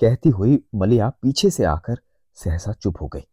कहती 0.00 0.28
हुई 0.28 0.64
मलिया 0.74 1.10
पीछे 1.10 1.50
से 1.50 1.64
आकर 1.64 1.96
सहसा 2.34 2.72
चुप 2.72 2.94
हो 3.00 3.08
गई। 3.08 3.24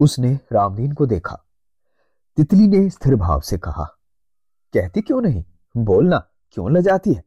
उसने 0.00 0.38
रामदीन 0.52 0.92
को 0.92 1.06
देखा। 1.06 1.44
तितली 2.36 2.66
ने 2.66 2.90
स्थिर 2.90 3.14
भाव 3.14 3.40
से 3.40 3.58
कहा, 3.58 3.84
कहती 4.74 5.00
क्यों 5.00 5.20
नहीं? 5.20 5.44
बोलना 5.76 6.18
क्यों 6.50 6.72
ल 6.72 6.82
जाती 6.82 7.12
है? 7.14 7.24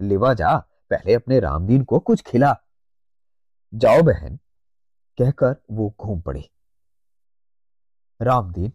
लिवा 0.00 0.34
जा, 0.34 0.56
पहले 0.90 1.14
अपने 1.14 1.40
रामदीन 1.40 1.84
को 1.84 1.98
कुछ 1.98 2.22
खिला। 2.22 2.56
जाओ 3.74 4.02
बहन, 4.02 4.36
कहकर 5.18 5.56
वो 5.70 5.94
घूम 6.00 6.20
पड़ी। 6.20 6.50
रामदीन 8.22 8.72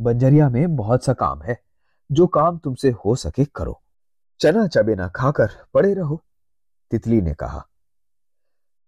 बंजरिया 0.00 0.48
में 0.48 0.76
बहुत 0.76 1.04
सा 1.04 1.12
काम 1.12 1.42
है। 1.42 1.64
जो 2.12 2.26
काम 2.26 2.58
तुमसे 2.58 2.90
हो 2.90 3.14
सके 3.14 3.44
करो। 3.44 3.80
चना 4.40 4.66
चबे 4.66 4.94
ना 4.94 5.08
खाकर 5.08 5.50
पड़े 5.74 5.94
रहो, 5.94 6.24
तितली 6.90 7.20
ने 7.20 7.34
कहा। 7.34 7.66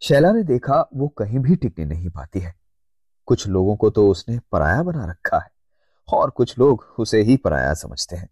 शैला 0.02 0.32
ने 0.32 0.42
देखा 0.42 0.88
वो 0.94 1.08
कहीं 1.08 1.38
भी 1.38 1.56
टिकने 1.56 1.84
नहीं 1.84 2.10
पाती 2.10 2.40
है। 2.40 2.54
कुछ 3.26 3.46
लोगों 3.48 3.76
को 3.76 3.90
तो 3.90 4.08
उसने 4.10 4.38
पराया 4.52 4.82
बना 4.82 5.04
रखा 5.04 5.38
है, 5.38 5.50
और 6.12 6.30
कुछ 6.30 6.58
लोग 6.58 6.94
उसे 6.98 7.22
ही 7.22 7.36
पराया 7.36 7.74
समझते 7.74 8.16
हैं। 8.16 8.28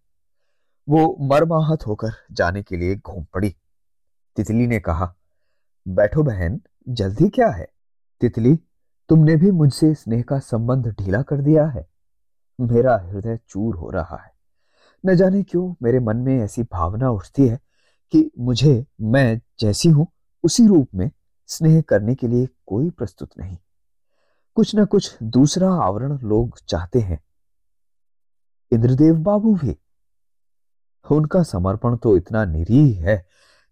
वो 0.89 1.17
मरमाहत 1.21 1.87
होकर 1.87 2.11
जाने 2.33 2.63
के 2.63 2.77
लिए 2.77 2.97
घूम 2.97 3.25
पड़ी। 3.25 3.57
तितली 4.37 4.67
ने 4.67 4.81
कहा, 4.81 5.15
बैठो 5.89 6.23
बहन, 6.23 6.61
जल्दी 6.89 7.29
क्या 7.29 7.49
है? 7.49 7.69
तितली, 8.21 8.57
तुमने 9.09 9.37
भी 9.37 9.51
मुझसे 9.51 9.95
स्नेह 9.95 10.23
का 10.23 10.39
संबंध 10.39 10.87
ढीला 10.87 11.23
कर 11.23 11.37
दिया 11.37 11.67
है। 11.67 11.89
मेरा 12.61 12.97
हृदय 12.99 13.39
चूर 13.49 13.77
हो 13.77 13.91
रहा 13.91 14.17
है। 14.17 14.40
न 15.07 15.15
जाने 15.15 15.43
क्यों 15.43 15.75
मेरे 15.83 16.01
मन 16.01 16.17
में 16.17 16.41
ऐसी 16.41 16.63
भावना 16.63 17.11
उठती 17.11 17.49
है 17.49 17.61
कि 18.13 18.31
मुझे, 18.39 18.87
मैं 19.01 19.41
जैसी 19.61 19.89
हूँ, 19.89 20.07
उसी 20.45 20.67
रूप 20.67 20.89
में 20.95 21.11
स्नेह 21.47 21.81
करने 21.81 22.15
के 22.15 22.29
लिए 22.29 22.49
कोई 22.67 22.91
प्रस्तुत 22.91 23.31
नहीं। 23.39 23.59
कुछ 24.55 24.75
ना 24.75 24.85
कुछ 24.85 25.19
दूसरा 25.23 25.73
आवरण 25.73 26.19
लोग 26.19 26.59
चाहते 26.69 27.01
हैं। 27.01 27.25
इंद्रदेव 28.73 29.15
बाबू 29.15 29.55
भी। 29.55 29.77
उनका 31.11 31.43
समर्पण 31.43 31.97
तो 31.97 32.17
इतना 32.17 32.45
निरीह 32.45 33.05
है 33.05 33.27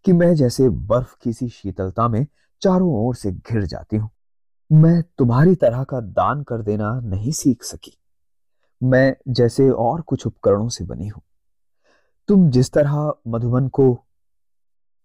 कि 0.05 0.13
मैं 0.13 0.35
जैसे 0.35 0.69
बर्फ़ 0.69 1.17
की 1.23 1.33
सी 1.33 1.49
शीतलता 1.49 2.09
में 2.09 2.27
चारों 2.61 2.93
ओर 2.93 3.15
से 3.15 3.33
घिर 3.33 3.63
जाती 3.63 3.97
हूँ। 3.97 4.11
मैं 4.73 5.03
तुम्हारी 5.03 5.55
तरह 5.55 5.85
का 5.85 6.01
दान 6.01 6.43
कर 6.43 6.63
देना 6.63 7.01
नहीं 7.01 7.33
सीख 7.33 7.63
सकी। 7.63 7.98
मैं 8.83 9.17
जैसे 9.29 9.71
और 9.71 10.01
कुछ 10.01 10.27
उपकरणों 10.27 10.69
से 10.69 10.85
बनी 10.85 11.09
हूँ। 11.09 11.23
तुम 12.29 12.51
जिस 12.51 12.71
तरह 12.73 13.15
मधुबन 13.29 13.69
को, 13.69 13.93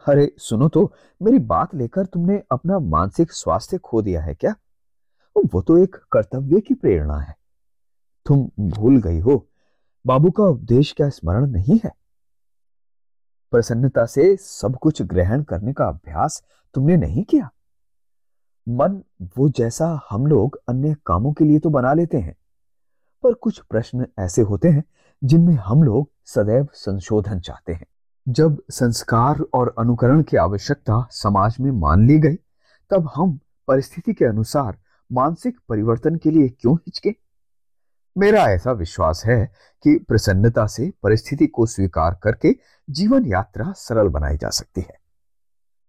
अरे 0.06 0.32
सुनो 0.38 0.68
तो 0.70 0.94
मेरी 1.22 1.40
बात 1.40 1.76
लेकर 1.76 2.06
तुमने 2.06 2.42
अपना 2.52 2.80
मानसिक 2.80 3.32
स्वास्थ्य 3.32 3.78
खो 3.78 4.02
दिया 4.02 4.22
है 4.22 4.34
क्या? 4.36 4.56
वो 5.54 5.62
तो 5.62 5.78
एक 5.78 5.96
कर्तव्य 6.12 6.60
की 6.62 6.74
प्रेरणा 6.74 7.18
है। 7.18 7.36
तुम 8.26 8.50
भूल 8.60 9.02
गई 9.02 9.20
हो, 9.20 9.50
बाबू 10.06 10.32
का 10.32 10.44
उपदेश 10.44 10.92
क्या 10.92 11.10
स्मरण 11.10 11.48
नहीं 11.48 11.80
है? 11.84 11.92
प्रसन्नता 13.52 14.06
से 14.06 14.36
सब 14.36 14.76
कुछ 14.76 15.02
ग्रहण 15.02 15.44
करने 15.44 15.74
का 15.74 15.88
अभ्यास 15.88 16.44
तुमने 16.74 16.98
नहीं 16.98 17.24
किया? 17.24 17.50
मन 18.70 19.02
वो 19.38 19.50
जैसा 19.50 20.00
हम 20.10 20.28
लोग 20.28 20.60
अन्य 20.70 20.96
कामों 21.06 21.34
के 21.34 21.46
लिए 21.46 21.60
तो 21.60 21.70
बना 21.70 21.94
लेते 21.94 22.18
हैं। 22.18 22.36
पर 23.24 23.34
कुछ 23.34 23.60
प्रश्न 23.60 24.06
ऐसे 24.20 24.42
होते 24.42 24.68
हैं, 24.68 24.84
जिनमें 25.24 25.56
हम 25.56 25.84
लोग 25.84 26.12
सदैव 26.26 26.68
संशोधन 26.74 27.40
चाहते 27.40 27.74
हैं। 27.74 27.86
जब 28.30 28.64
संस्कार 28.70 29.40
और 29.54 29.76
अनुकरण 29.80 30.24
की 30.24 30.38
आवश्यकता 30.38 31.08
समाज 31.12 31.58
में 31.60 31.72
मान 31.72 32.08
ली 32.08 32.20
गई, 32.20 32.36
तब 32.90 33.12
हम 33.16 33.40
परिस्थिति 33.68 34.14
के 34.14 34.26
अनुसार 34.26 34.78
मानसिक 35.12 35.60
परिवर्तन 35.70 36.16
के 36.16 36.32
लिए 36.32 36.50
क्यों 36.50 36.76
हिचके? 36.76 37.16
मेरा 38.18 38.44
ऐसा 38.44 38.72
विश्वास 38.72 39.24
है 39.26 39.52
कि 39.84 40.06
प्रसन्नता 40.08 40.68
से 40.68 40.94
परिस्थिति 41.04 41.48
को 41.48 41.66
स्वीकार 41.66 42.20
करके 42.24 42.56
जीवन 42.90 43.26
यात्रा 43.26 43.72
सरल 43.72 44.08
बनाई 44.08 44.38
जा 44.38 44.50
सकती 44.50 44.82
है। 44.82 45.00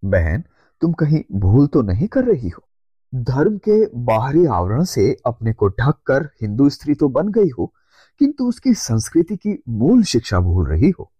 बहन, 0.04 0.44
तुम 0.80 0.92
कहीं 0.92 1.22
भूल 1.32 1.66
तो 1.66 1.82
नहीं 1.82 2.08
कर 2.08 2.24
रही 2.24 2.48
हो? 2.48 2.68
धर्म 3.14 3.58
के 3.58 3.86
बाहरी 3.94 4.46
आवरण 4.46 4.84
से 4.84 5.16
अपने 5.26 5.52
को 5.52 5.68
ढक 5.68 5.94
कर 6.06 6.24
हिंदू 6.42 6.68
स्त्री 6.68 6.94
तो 6.94 7.08
बन 7.08 7.28
गई 7.28 7.48
हो, 7.48 7.74
किंतु 8.18 8.48
उसकी 8.48 8.74
संस्कृति 8.74 9.36
की 9.36 9.62
मूल 9.68 10.02
शिक्षा 10.02 10.40
भूल 10.40 10.66
रही 10.66 10.90
हो। 10.90 11.12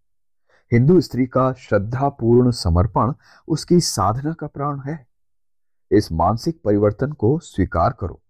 हिंदू 0.72 1.00
स्त्री 1.00 1.26
का 1.26 1.52
श्रद्धापूर्ण 1.52 2.50
समर्पण 2.50 3.12
उसकी 3.48 3.80
साधना 3.80 4.32
का 4.32 4.46
प्राण 4.46 4.80
है। 4.86 5.06
इस 5.90 6.12
मानसिक 6.12 6.60
परिवर्तन 6.64 7.12
को 7.12 7.38
स्वीकार 7.38 7.96
करो। 8.00 8.22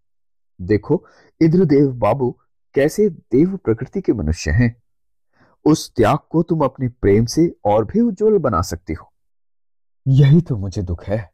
देखो 0.60 1.06
इंद्रदेव 1.42 1.92
बाबू 1.92 2.38
कैसे 2.74 3.08
देव 3.08 3.56
प्रकृति 3.56 4.00
के 4.00 4.12
मनुष्य 4.12 4.50
हैं। 4.50 4.82
उस 5.64 5.92
त्याग 5.96 6.18
को 6.30 6.42
तुम 6.42 6.60
अपने 6.60 6.88
प्रेम 6.88 7.26
से 7.26 7.56
और 7.64 7.84
भी 7.84 8.00
उज्जवल 8.00 8.38
बना 8.38 8.62
सकती 8.62 8.92
हो। 8.92 9.12
यही 10.08 10.40
तो 10.40 10.56
मुझे 10.56 10.82
दुख 10.82 11.04
है। 11.04 11.33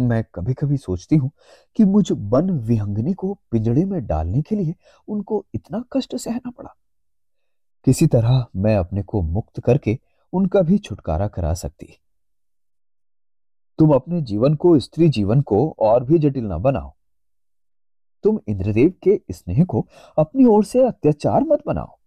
मैं 0.00 0.24
कभी 0.34 0.54
कभी 0.54 0.76
सोचती 0.76 1.16
हूँ 1.16 1.30
कि 1.76 1.84
मुझ 1.84 2.12
वन 2.12 2.50
विहंगनी 2.50 3.12
को 3.12 3.38
पिंजड़े 3.50 3.84
में 3.84 4.06
डालने 4.06 4.42
के 4.42 4.56
लिए 4.56 4.74
उनको 5.08 5.46
इतना 5.54 5.84
कष्ट 5.92 6.16
सहना 6.16 6.50
पड़ा। 6.50 6.76
किसी 7.84 8.06
तरह 8.06 8.46
मैं 8.56 8.76
अपने 8.76 9.02
को 9.02 9.22
मुक्त 9.22 9.60
करके 9.60 9.98
उनका 10.32 10.60
भी 10.60 10.78
छुटकारा 10.78 11.28
करा 11.28 11.54
सकती। 11.54 12.00
तुम 13.78 13.90
अपने 13.90 14.20
जीवन 14.20 14.54
को, 14.54 14.78
स्त्री 14.78 15.08
जीवन 15.08 15.40
को 15.40 15.76
और 15.78 16.04
भी 16.04 16.18
जटिल 16.18 16.44
ना 16.44 16.58
बनाओ। 16.58 16.94
तुम 18.22 18.40
इंद्रदेव 18.48 18.92
के 19.02 19.20
स्नेह 19.30 19.64
को 19.64 19.86
अपनी 20.18 20.44
ओर 20.44 20.64
से 20.64 20.86
अत्याचार 20.86 21.42
मत 21.42 21.62
बनाओ। 21.66 21.98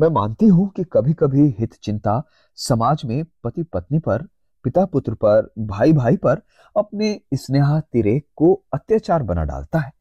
मैं 0.00 0.08
मानती 0.08 0.46
हूँ 0.46 0.68
कि 0.68 0.84
कभी 0.84 1.12
कभी 1.12 1.56
हित 1.58 1.74
चिंता 1.74 2.22
समाज 2.54 3.04
में 3.04 3.24
पति 3.44 3.62
पत्नी 3.62 3.98
पर 3.98 4.28
पिता 4.64 4.84
पुत्र 4.84 5.14
पर 5.14 5.52
भाई 5.58 5.92
भाई 5.92 6.16
पर 6.16 6.42
अपने 6.76 7.20
स्नेहा 7.34 7.80
तिरेक 7.80 8.26
को 8.36 8.62
अत्याचार 8.74 9.22
बना 9.22 9.44
डालता 9.44 9.78
है। 9.78 9.92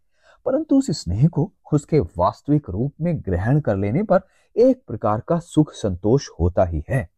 परंतु 0.46 0.78
उस 0.78 0.92
स्नेह 0.92 1.28
को 1.28 1.52
उसके 1.74 2.00
वास्तविक 2.00 2.70
रूप 2.70 2.94
में 3.02 3.22
ग्रहण 3.22 3.60
कर 3.60 3.76
लेने 3.76 4.04
पर 4.04 4.22
एक 4.58 4.84
प्रकार 4.88 5.20
का 5.20 5.40
सुख 5.40 5.72
संतोष 5.74 6.30
होता 6.40 6.66
ही 6.66 6.84
है। 6.90 7.10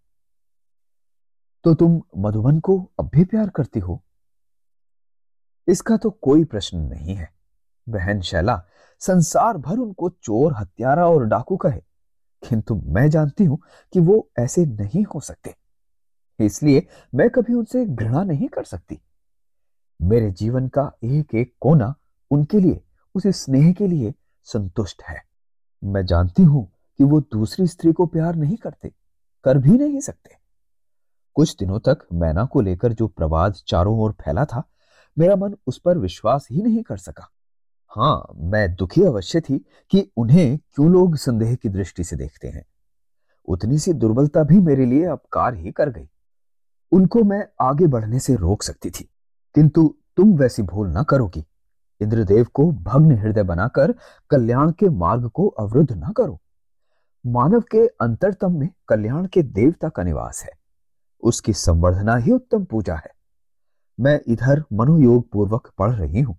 तो 1.63 1.73
तुम 1.73 2.01
मधुबन 2.17 2.59
को 2.59 2.91
अब 2.99 3.09
भी 3.13 3.23
प्यार 3.25 3.49
करती 3.49 3.79
हो? 3.79 4.03
इसका 5.67 5.97
तो 5.97 6.09
कोई 6.09 6.43
प्रश्न 6.43 6.77
नहीं 6.77 7.15
है। 7.15 7.33
बहन 7.89 8.21
शैला, 8.21 8.63
संसार 8.99 9.57
भर 9.57 9.77
उनको 9.77 10.09
चोर, 10.09 10.53
हत्यारा 10.53 11.07
और 11.07 11.25
डाकू 11.25 11.57
कहे, 11.57 11.81
किंतु 12.43 12.75
मैं 12.75 13.09
जानती 13.09 13.43
हूँ 13.43 13.61
कि 13.93 13.99
वो 13.99 14.29
ऐसे 14.39 14.65
नहीं 14.65 15.03
हो 15.03 15.19
सकते। 15.19 15.55
इसलिए 16.45 16.87
मैं 17.15 17.29
कभी 17.29 17.53
उनसे 17.53 17.85
घृणा 17.85 18.23
नहीं 18.23 18.47
कर 18.47 18.63
सकती। 18.63 18.99
मेरे 20.01 20.31
जीवन 20.31 20.67
का 20.67 20.91
एक 21.03 21.35
एक 21.35 21.53
कोना 21.59 21.93
उनके 22.31 22.59
लिए, 22.59 22.81
उस 23.15 23.27
स्नेह 23.27 23.71
के 23.73 23.87
लिए 23.87 24.13
संतुष्ट 24.43 25.01
है। 25.03 25.21
मैं 25.83 26.05
जानती 26.05 26.43
हूँ 26.43 26.71
कि 26.97 27.03
वो 27.03 27.19
दूसरी 27.21 27.67
स्त्री 27.67 27.93
को 27.93 28.05
प्यार 28.05 28.35
नहीं 28.35 28.57
करते, 28.57 28.91
कर 29.43 29.57
भी 29.57 29.77
नहीं 29.77 29.99
सकते। 29.99 30.35
कुछ 31.35 31.55
दिनों 31.59 31.79
तक 31.79 31.97
मैना 32.13 32.45
को 32.45 32.61
लेकर 32.61 32.93
जो 32.93 33.07
प्रवाद 33.07 33.53
चारों 33.53 33.99
ओर 33.99 34.11
फैला 34.11 34.45
था, 34.45 34.63
मेरा 35.17 35.35
मन 35.35 35.55
उस 35.67 35.79
पर 35.79 35.97
विश्वास 35.97 36.47
ही 36.51 36.61
नहीं 36.61 36.83
कर 36.83 36.97
सका। 36.97 37.29
हाँ 37.91 38.27
मैं 38.35 38.75
दुखी 38.75 39.03
अवश्य 39.03 39.41
थी 39.41 39.65
कि 39.91 40.11
उन्हें 40.17 40.57
क्यों 40.57 40.91
लोग 40.91 41.15
संदेह 41.15 41.55
की 41.55 41.69
दृष्टि 41.69 42.03
से 42.03 42.15
देखते 42.15 42.47
हैं। 42.47 42.65
उतनी 43.47 43.77
सी 43.77 43.93
दुर्बलता 43.93 44.43
भी 44.43 44.59
मेरे 44.59 44.85
लिए 44.85 45.05
अपकार 45.05 45.53
ही 45.53 45.71
कर 45.71 45.89
गई। 45.89 46.09
उनको 46.93 47.23
मैं 47.23 47.45
आगे 47.61 47.87
बढ़ने 47.87 48.19
से 48.19 48.35
रोक 48.35 48.63
सकती 48.63 48.89
थी, 48.89 49.09
किंतु 49.55 49.87
तुम 50.17 50.33
वैसी 50.37 50.63
भूल 50.63 50.87
ना 50.87 51.03
करोगी। 51.03 51.45
इंद्रदेव 52.01 52.47
को 52.53 52.71
भग्न 52.71 53.17
हृदय 53.17 53.43
बनाकर 53.43 53.93
कल्याण 54.31 54.71
के 54.71 54.89
मार्ग 54.89 55.27
को 55.29 55.47
अवरुद्ध 55.47 55.91
ना 55.91 56.11
करो। 56.11 56.39
मानव 57.25 57.61
के 57.61 57.85
अंतरतम 58.01 58.59
में 58.59 58.69
कल्याण 58.87 59.25
के 59.25 59.41
देवता 59.43 59.89
का 59.89 60.03
निवास 60.03 60.43
है। 60.43 60.51
उसकी 61.23 61.53
संवर्धना 61.53 62.15
ही 62.15 62.31
उत्तम 62.31 62.63
पूजा 62.63 62.95
है। 62.95 63.11
मैं 63.99 64.19
इधर 64.27 64.63
मनोयोग 64.73 65.29
पूर्वक 65.31 65.71
पढ़ 65.77 65.91
रही 65.91 66.21
हूँ। 66.21 66.37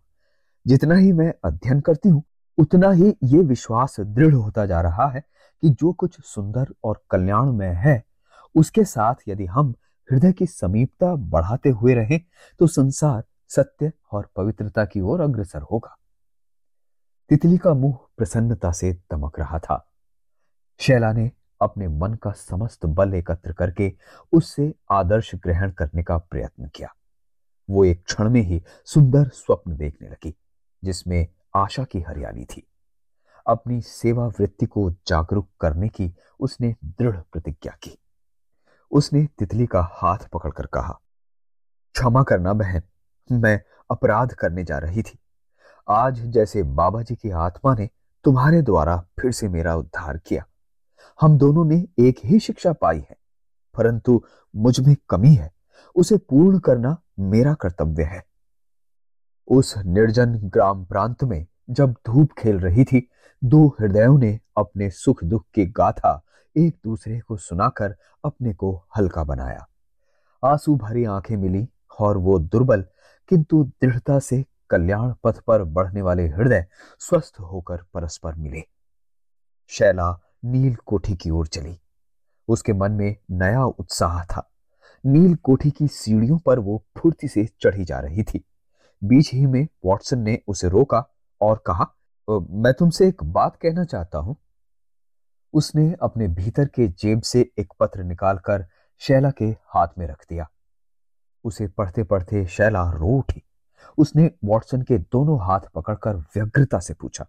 जितना 0.66 0.94
ही 0.94 1.12
मैं 1.12 1.32
अध्ययन 1.44 1.80
करती 1.80 2.08
हूँ, 2.08 2.22
उतना 2.58 2.90
ही 2.90 3.14
ये 3.24 3.38
विश्वास 3.38 3.96
दृढ़ 4.00 4.34
होता 4.34 4.66
जा 4.66 4.80
रहा 4.80 5.08
है 5.08 5.20
कि 5.62 5.70
जो 5.70 5.92
कुछ 5.92 6.20
सुंदर 6.20 6.74
और 6.84 7.02
कल्याणमय 7.10 7.72
है, 7.76 8.02
उसके 8.54 8.84
साथ 8.84 9.28
यदि 9.28 9.46
हम 9.46 9.74
हृदय 10.10 10.32
की 10.32 10.46
समीपता 10.46 11.14
बढ़ाते 11.14 11.68
हुए 11.68 11.94
रहें 11.94 12.20
तो 12.58 12.66
संसार 12.66 13.24
सत्य 13.48 13.92
और 14.12 14.30
पवित्रता 14.36 14.84
की 14.84 15.00
ओर 15.00 15.20
अग्रसर 15.20 15.62
होगा। 15.62 15.96
तितली 17.28 17.58
का 17.58 17.74
मुँह 17.74 17.98
प्रसन्नता 18.16 18.72
से 18.72 18.92
दमक 18.92 19.38
रहा 19.38 19.58
था। 19.58 19.92
शैला 20.78 21.12
ने 21.12 21.30
अपने 21.60 21.88
मन 21.88 22.14
का 22.14 22.30
समस्त 22.30 22.86
बल 22.86 23.14
एकत्र 23.14 23.52
करके 23.52 23.92
उससे 24.32 24.74
आदर्श 24.90 25.34
ग्रहण 25.34 25.70
करने 25.70 26.02
का 26.02 26.18
प्रयत्न 26.18 26.68
किया। 26.68 26.88
वो 27.70 27.84
एक 27.84 28.04
क्षण 28.04 28.30
में 28.30 28.40
ही 28.40 28.62
सुंदर 28.84 29.28
स्वप्न 29.28 29.76
देखने 29.76 30.08
लगी, 30.08 30.34
जिसमें 30.84 31.26
आशा 31.56 31.84
की 31.84 32.00
हरियाली 32.00 32.44
थी। 32.44 32.66
अपनी 33.46 33.80
सेवा 33.80 34.26
वृत्ति 34.26 34.66
को 34.66 34.90
जागरूक 34.90 35.48
करने 35.60 35.88
की 35.88 36.14
उसने 36.40 36.74
दृढ़ 36.84 37.20
प्रतिज्ञा 37.32 37.76
की। 37.82 37.98
उसने 38.94 39.28
तितली 39.38 39.66
का 39.66 39.88
हाथ 39.92 40.18
पकड़कर 40.32 40.66
कहा, 40.66 41.00
क्षमा 41.94 42.22
करना 42.22 42.52
बहन, 42.52 42.82
मैं 43.32 43.60
अपराध 43.90 44.32
करने 44.32 44.64
जा 44.64 44.78
रही 44.78 45.02
थी। 45.02 45.18
आज 45.88 46.20
जैसे 46.20 46.62
बाबा 46.62 47.02
जी 47.02 47.14
की 47.14 47.30
आत्मा 47.30 47.74
ने 47.74 47.88
तुम्हारे 48.24 48.62
द्वारा 48.62 48.96
फिर 49.20 49.32
से 49.32 49.48
मेरा 49.48 49.74
उद्धार 49.76 50.18
किया। 50.18 50.44
हम 51.20 51.38
दोनों 51.38 51.64
ने 51.64 51.86
एक 51.98 52.20
ही 52.24 52.38
शिक्षा 52.38 52.72
पाई 52.72 52.98
है, 52.98 53.16
परंतु 53.74 54.22
मुझमें 54.56 54.96
कमी 55.08 55.34
है। 55.34 55.52
उसे 55.96 56.16
पूर्ण 56.18 56.58
करना 56.58 56.96
मेरा 57.18 57.54
कर्तव्य 57.54 58.02
है। 58.02 58.24
उस 59.48 59.74
निर्जन 59.78 60.34
ग्राम 60.34 60.84
प्रांत 60.84 61.24
में 61.24 61.46
जब 61.70 61.92
धूप 62.06 62.32
खेल 62.38 62.60
रही 62.60 62.84
थी, 62.84 63.08
दो 63.44 63.66
हृदयों 63.80 64.18
ने 64.18 64.40
अपने 64.56 64.90
सुख 64.90 65.24
दुख 65.24 65.44
की 65.54 65.66
गाथा 65.66 66.23
एक 66.56 66.76
दूसरे 66.84 67.20
को 67.20 67.36
सुनाकर 67.36 67.94
अपने 68.24 68.52
को 68.54 68.74
हल्का 68.96 69.24
बनाया। 69.24 69.66
आँसू 70.44 70.76
भरी 70.76 71.04
आँखें 71.04 71.36
मिली 71.36 71.68
और 72.00 72.18
वो 72.18 72.38
दुर्बल, 72.38 72.84
किंतु 73.28 73.62
दृढ़ता 73.82 74.18
से 74.18 74.44
कल्याण 74.70 75.12
पथ 75.24 75.38
पर 75.40 75.62
बढ़ने 75.64 76.02
वाले 76.02 76.26
हृदय 76.28 76.66
स्वस्थ 76.98 77.40
होकर 77.40 77.82
परस्पर 77.94 78.34
मिले। 78.34 78.62
शैला 79.68 80.10
नील 80.44 80.74
कोठी 80.76 81.14
की 81.14 81.30
ओर 81.30 81.46
चली। 81.46 81.78
उसके 82.48 82.72
मन 82.72 82.92
में 82.92 83.16
नया 83.30 83.64
उत्साह 83.64 84.24
था। 84.24 84.50
नील 85.04 85.34
कोठी 85.34 85.70
की 85.70 85.88
सीढ़ियों 85.88 86.38
पर 86.38 86.58
वो 86.58 86.82
फुर्ती 86.98 87.28
से 87.28 87.46
चढ़ी 87.60 87.84
जा 87.84 88.00
रही 88.00 88.22
थी। 88.22 88.44
बीच 89.04 89.32
ही 89.32 89.46
में 89.46 89.66
वॉटसन 89.84 90.18
ने 90.18 90.38
उसे 90.48 90.68
रोका 90.68 91.04
और 91.40 91.62
कहा 91.66 91.86
मैं 92.28 92.72
तुमसे 92.72 93.08
एक 93.08 93.24
बात 93.24 93.56
कहना 93.56 93.84
चाहता 93.84 94.18
हूँ। 94.18 94.36
उसने 95.54 95.94
अपने 96.02 96.28
भीतर 96.28 96.64
के 96.64 96.86
जेब 96.88 97.22
से 97.22 97.40
एक 97.58 97.72
पत्र 97.80 98.02
निकालकर 98.02 98.66
शैला 99.00 99.30
के 99.30 99.44
हाथ 99.44 99.88
में 99.98 100.06
रख 100.06 100.24
दिया। 100.30 100.48
उसे 101.44 101.66
पढ़ते 101.68 102.04
पढ़ते 102.04 102.46
शैला 102.46 102.90
रो 102.90 103.08
उठी। 103.08 103.42
उसने 103.98 104.30
वॉटसन 104.44 104.82
के 104.82 104.98
दोनों 104.98 105.38
हाथ 105.40 105.60
पकड़कर 105.74 106.16
व्यग्रता 106.16 106.78
से 106.78 106.94
पूछा, 106.94 107.26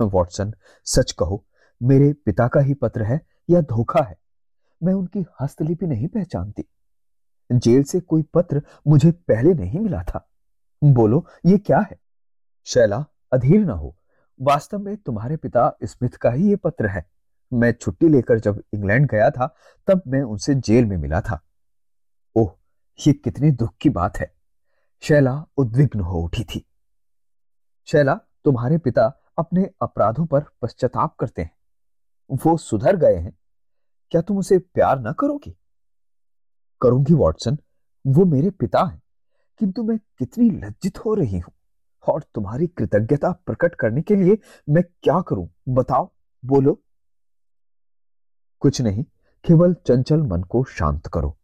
वॉटसन, 0.00 0.52
सच 0.84 1.12
कहो, 1.12 1.44
मेरे 1.82 2.12
पिता 2.12 2.48
का 2.48 2.60
ही 2.60 2.74
पत्र 2.74 3.02
है 3.02 3.20
या 3.50 3.60
धोखा 3.60 4.02
है? 4.02 4.16
मैं 4.82 4.94
उनकी 4.94 5.24
हस्तलिपि 5.40 5.86
नहीं 5.86 6.08
पहचानती। 6.08 6.64
जेल 7.52 7.82
से 7.82 8.00
कोई 8.00 8.22
पत्र 8.34 8.62
मुझे 8.86 9.10
पहले 9.10 9.54
नहीं 9.54 9.80
मिला 9.80 10.02
था। 10.02 10.28
बोलो, 10.84 11.26
ये 11.46 11.58
क्या 11.58 11.78
है? 11.80 11.98
शैला, 12.64 13.04
अधीर 13.32 13.64
ना 13.64 13.72
हो। 13.72 13.96
वास्तव 14.40 14.78
में 14.78 14.96
तुम्हारे 14.96 15.36
पिता 15.36 15.72
स्मिथ 15.84 16.10
का 16.10 16.30
ही 16.30 16.48
ये 16.48 16.56
पत्र 16.56 16.86
है। 16.86 17.06
मैं 17.52 17.72
छुट्टी 17.72 18.08
लेकर 18.08 18.38
जब 18.38 18.62
इंग्लैंड 18.74 19.10
गया 19.10 19.30
था, 19.30 19.54
तब 19.86 20.02
मैं 20.06 20.22
उनसे 20.22 20.54
जेल 20.54 20.84
में 20.84 20.96
मिला 20.96 21.20
था। 21.20 21.40
ओह, 22.36 22.56
ये 23.06 23.12
कितने 23.12 23.50
दुख 23.50 23.74
की 23.80 23.90
बात 23.90 24.18
है। 24.18 24.34
शैला 25.00 25.44
उद्विग्न 25.56 26.00
हो 26.00 26.20
उठी 26.20 26.44
थी। 26.44 26.66
शैला, 27.86 28.14
तुम्हारे 28.14 28.78
पिता 28.78 29.22
अपने 29.38 29.70
अपराधों 29.82 30.26
पर 30.26 30.44
पश्चाताप 30.62 31.16
करते 31.16 31.42
हैं। 31.42 31.56
वो 32.30 32.56
सुधर 32.56 32.96
गए 32.96 33.16
हैं। 33.16 33.38
क्या 34.10 34.20
तुम 34.20 34.38
उसे 34.38 34.58
प्यार 34.58 34.98
ना 34.98 35.12
करोगी? 35.12 35.56
करूँगी, 36.80 37.14
वॉटसन। 37.14 37.58
वो 38.06 38.24
मेरे 38.24 38.50
पिता 38.50 38.84
हैं, 38.84 39.02
किंतु 39.58 39.84
मैं 39.84 39.98
कितनी 39.98 40.50
लज्जित 40.50 40.98
हो 40.98 41.14
रही 41.14 41.38
हूँ। 41.38 41.54
और 42.08 42.24
तुम्हारी 42.34 42.66
कृतज्ञता 42.66 43.32
प्रकट 43.32 43.74
करने 43.74 44.02
के 44.02 44.16
लिए 44.16 44.38
मैं 44.68 44.82
क्या 45.02 45.20
करूँ? 45.20 45.48
बताओ, 45.68 46.12
बोलो। 46.44 46.82
कुछ 48.66 48.80
नहीं, 48.80 49.04
केवल 49.44 49.74
चंचल 49.74 50.22
मन 50.22 50.42
को 50.42 50.64
शांत 50.64 51.06
करो। 51.06 51.38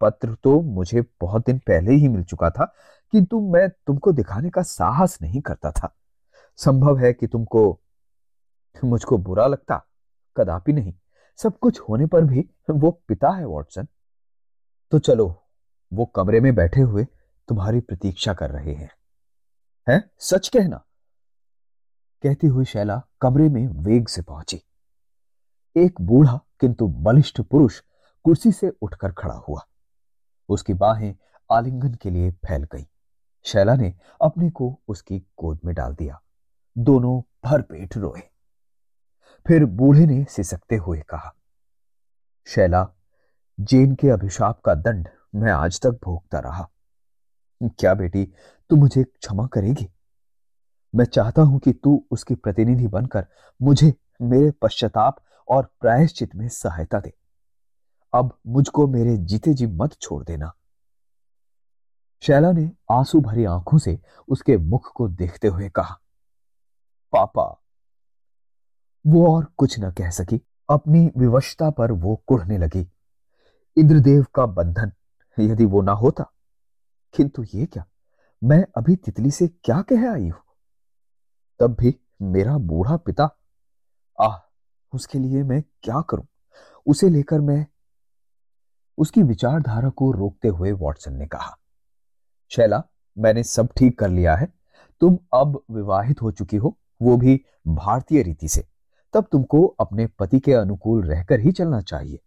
पत्र 0.00 0.34
तो 0.34 0.60
मुझे 0.60 1.02
बहुत 1.20 1.46
दिन 1.46 1.58
पहले 1.58 1.92
ही 1.92 2.08
मिल 2.08 2.24
चुका 2.24 2.50
था 2.50 2.74
किंतु 3.12 3.40
मैं 3.40 3.68
तुमको 3.68 4.12
दिखाने 4.12 4.50
का 4.50 4.62
साहस 4.62 5.22
नहीं 5.22 5.40
करता 5.40 5.70
था। 5.70 5.96
संभव 6.56 6.98
है 6.98 7.12
कि 7.12 7.26
तुमको, 7.26 7.80
मुझको 8.84 9.18
बुरा 9.18 9.46
लगता? 9.46 9.86
कदापि 10.36 10.72
नहीं। 10.72 10.94
सब 11.36 11.58
कुछ 11.58 11.80
होने 11.80 12.06
पर 12.06 12.24
भी 12.24 12.50
वो 12.70 12.90
पिता 13.08 13.28
है, 13.28 13.44
वॉटसन। 13.44 13.86
तो 14.90 14.98
चलो, 14.98 15.48
वो 15.92 16.04
कमरे 16.04 16.40
में 16.40 16.54
बैठे 16.54 16.80
हुए 16.80 17.06
तुम्हारी 17.48 17.80
प्रतीक्षा 17.80 18.34
कर 18.34 18.50
रहे 18.50 18.74
हैं। 18.74 18.90
हैं? 19.88 20.10
सच 20.18 20.48
कहना। 20.48 20.84
कहती 22.22 22.46
हुई 22.46 22.64
शैला 22.64 23.02
कमरे 23.20 23.48
में 23.48 23.68
वेग 23.68 24.08
से 24.08 24.22
पहुँची। 24.22 24.62
एक 25.76 26.00
बूढ़ा 26.00 26.40
किंतु 26.60 26.86
बलिष्ठ 26.88 27.40
पुरुष 27.40 27.80
कुर्सी 28.24 28.52
से 28.52 28.70
उठकर 28.82 29.12
खड़ा 29.12 29.34
हुआ। 29.48 29.66
उसकी 30.48 30.74
बाहें 30.74 31.14
आलिंगन 31.50 31.94
के 31.94 32.10
लिए 32.10 32.30
फैल 32.30 32.64
गई। 32.64 32.86
शैला 33.46 33.74
ने 33.74 33.94
अपने 34.22 34.50
को 34.50 34.80
उसकी 34.88 35.18
गोद 35.18 35.60
में 35.64 35.74
डाल 35.74 35.94
दिया। 35.94 36.20
दोनों 36.78 37.20
भर 37.44 37.62
पेट 37.62 37.96
रोए। 37.96 38.20
फिर 39.46 39.64
बूढ़े 39.64 40.06
ने 40.06 40.24
सिसकते 40.24 40.76
हुए 40.76 41.00
कहा, 41.00 41.34
शैला, 42.46 42.86
जेन 43.60 43.94
के 43.94 44.08
अभिशाप 44.08 44.60
का 44.60 44.74
दंड 44.74 45.08
मैं 45.34 45.52
आज 45.52 45.80
तक 45.80 45.98
भोगता 46.04 46.38
रहा। 46.38 46.68
क्या 47.60 47.94
बेटी, 47.94 48.24
तू 48.70 48.76
मुझे 48.76 49.02
क्षमा 49.04 49.46
करेगी? 49.46 49.88
मैं 50.94 51.04
चाहता 51.04 51.42
हूँ 51.42 51.58
कि 51.58 51.72
तू 51.72 52.04
उसकी 52.10 52.34
प्रतिनिधि 52.34 52.86
बनकर 52.86 53.26
मुझे 53.62 53.92
मेरे 54.22 54.50
पश्चाताप 54.62 55.16
और 55.50 55.72
प्रायश्चित 55.80 56.34
में 56.34 56.48
सहायता 56.48 57.00
दे। 57.00 57.12
अब 58.14 58.38
मुझको 58.46 58.86
मेरे 58.86 59.16
जीते 59.16 59.54
जी 59.54 59.66
मत 59.66 59.92
छोड़ 60.00 60.24
देना। 60.24 60.52
शैला 62.22 62.52
ने 62.52 62.70
आँसू 62.90 63.20
भरी 63.20 63.44
आँखों 63.44 63.78
से 63.78 64.00
उसके 64.28 64.56
मुख 64.56 64.92
को 64.94 65.08
देखते 65.08 65.48
हुए 65.48 65.68
कहा, 65.68 65.94
पापा। 67.12 67.62
वो 69.06 69.36
और 69.36 69.44
कुछ 69.44 69.80
न 69.80 69.90
कह 69.90 70.10
सकी। 70.10 70.40
अपनी 70.70 71.10
विवशता 71.16 71.70
पर 71.70 71.92
वो 71.92 72.16
कुढ़ने 72.26 72.58
लगी। 72.58 72.92
इंद्रदेव 73.76 74.26
का 74.34 74.46
बंधन, 74.46 74.92
यदि 75.38 75.64
वो 75.64 75.82
ना 75.82 75.92
होता, 75.92 76.24
किंतु 77.14 77.44
ये 77.54 77.66
क्या? 77.66 77.86
मैं 78.44 78.64
अभी 78.76 78.96
तितली 78.96 79.30
से 79.30 79.48
क्या 79.48 79.82
कह 79.82 80.12
आई 80.12 80.28
हूँ? 80.28 80.42
तब 81.60 81.76
भी 81.80 82.00
मेरा 82.22 82.58
बूढ़ा 82.58 82.96
पिता, 82.96 83.36
आह 84.20 84.49
उसके 84.92 85.18
लिए 85.18 85.42
मैं 85.42 85.62
क्या 85.82 86.00
करूँ? 86.00 86.26
उसे 86.86 87.08
लेकर 87.08 87.40
मैं 87.40 87.66
उसकी 88.98 89.22
विचारधारा 89.22 89.88
को 89.88 90.10
रोकते 90.12 90.48
हुए 90.48 90.72
वॉटसन 90.72 91.12
ने 91.12 91.26
कहा, 91.26 91.56
शैला, 92.50 92.82
मैंने 93.18 93.42
सब 93.42 93.68
ठीक 93.76 93.98
कर 93.98 94.08
लिया 94.08 94.34
है। 94.36 94.52
तुम 95.00 95.18
अब 95.34 95.62
विवाहित 95.70 96.22
हो 96.22 96.30
चुकी 96.30 96.56
हो, 96.56 96.76
वो 97.02 97.16
भी 97.16 97.40
भारतीय 97.68 98.22
रीति 98.22 98.48
से। 98.48 98.66
तब 99.14 99.26
तुमको 99.32 99.66
अपने 99.80 100.06
पति 100.06 100.40
के 100.40 100.52
अनुकूल 100.52 101.04
रहकर 101.04 101.40
ही 101.40 101.52
चलना 101.52 101.80
चाहिए 101.80 102.18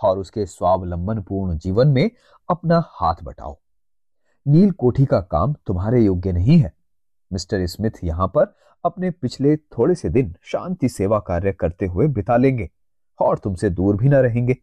और 0.00 0.18
उसके 0.18 0.46
स्वावलंबन 0.46 1.22
पूर्ण 1.22 1.58
जीवन 1.58 1.88
में 1.88 2.10
अपना 2.48 2.82
हाथ 2.88 3.14
बटाओ। 3.22 3.58
नील 4.46 4.70
कोठी 4.70 5.04
का 5.04 5.20
काम 5.20 5.54
तुम्हारे 5.66 6.04
योग्य 6.04 6.32
नहीं 6.32 6.58
है। 6.58 6.72
मिस्टर 7.32 7.66
स्मिथ 7.66 7.90
यहाँ 8.04 8.28
पर 8.28 8.56
अपने 8.84 9.10
पिछले 9.10 9.56
थोड़े 9.56 9.94
से 9.94 10.08
दिन 10.08 10.36
शांति 10.42 10.88
सेवा 10.88 11.20
कार्य 11.20 11.52
करते 11.52 11.86
हुए 11.86 12.06
बिता 12.06 12.36
लेंगे 12.36 12.70
और 13.18 13.38
तुमसे 13.38 13.70
दूर 13.70 13.96
भी 13.96 14.08
ना 14.08 14.20
रहेंगे। 14.20 14.56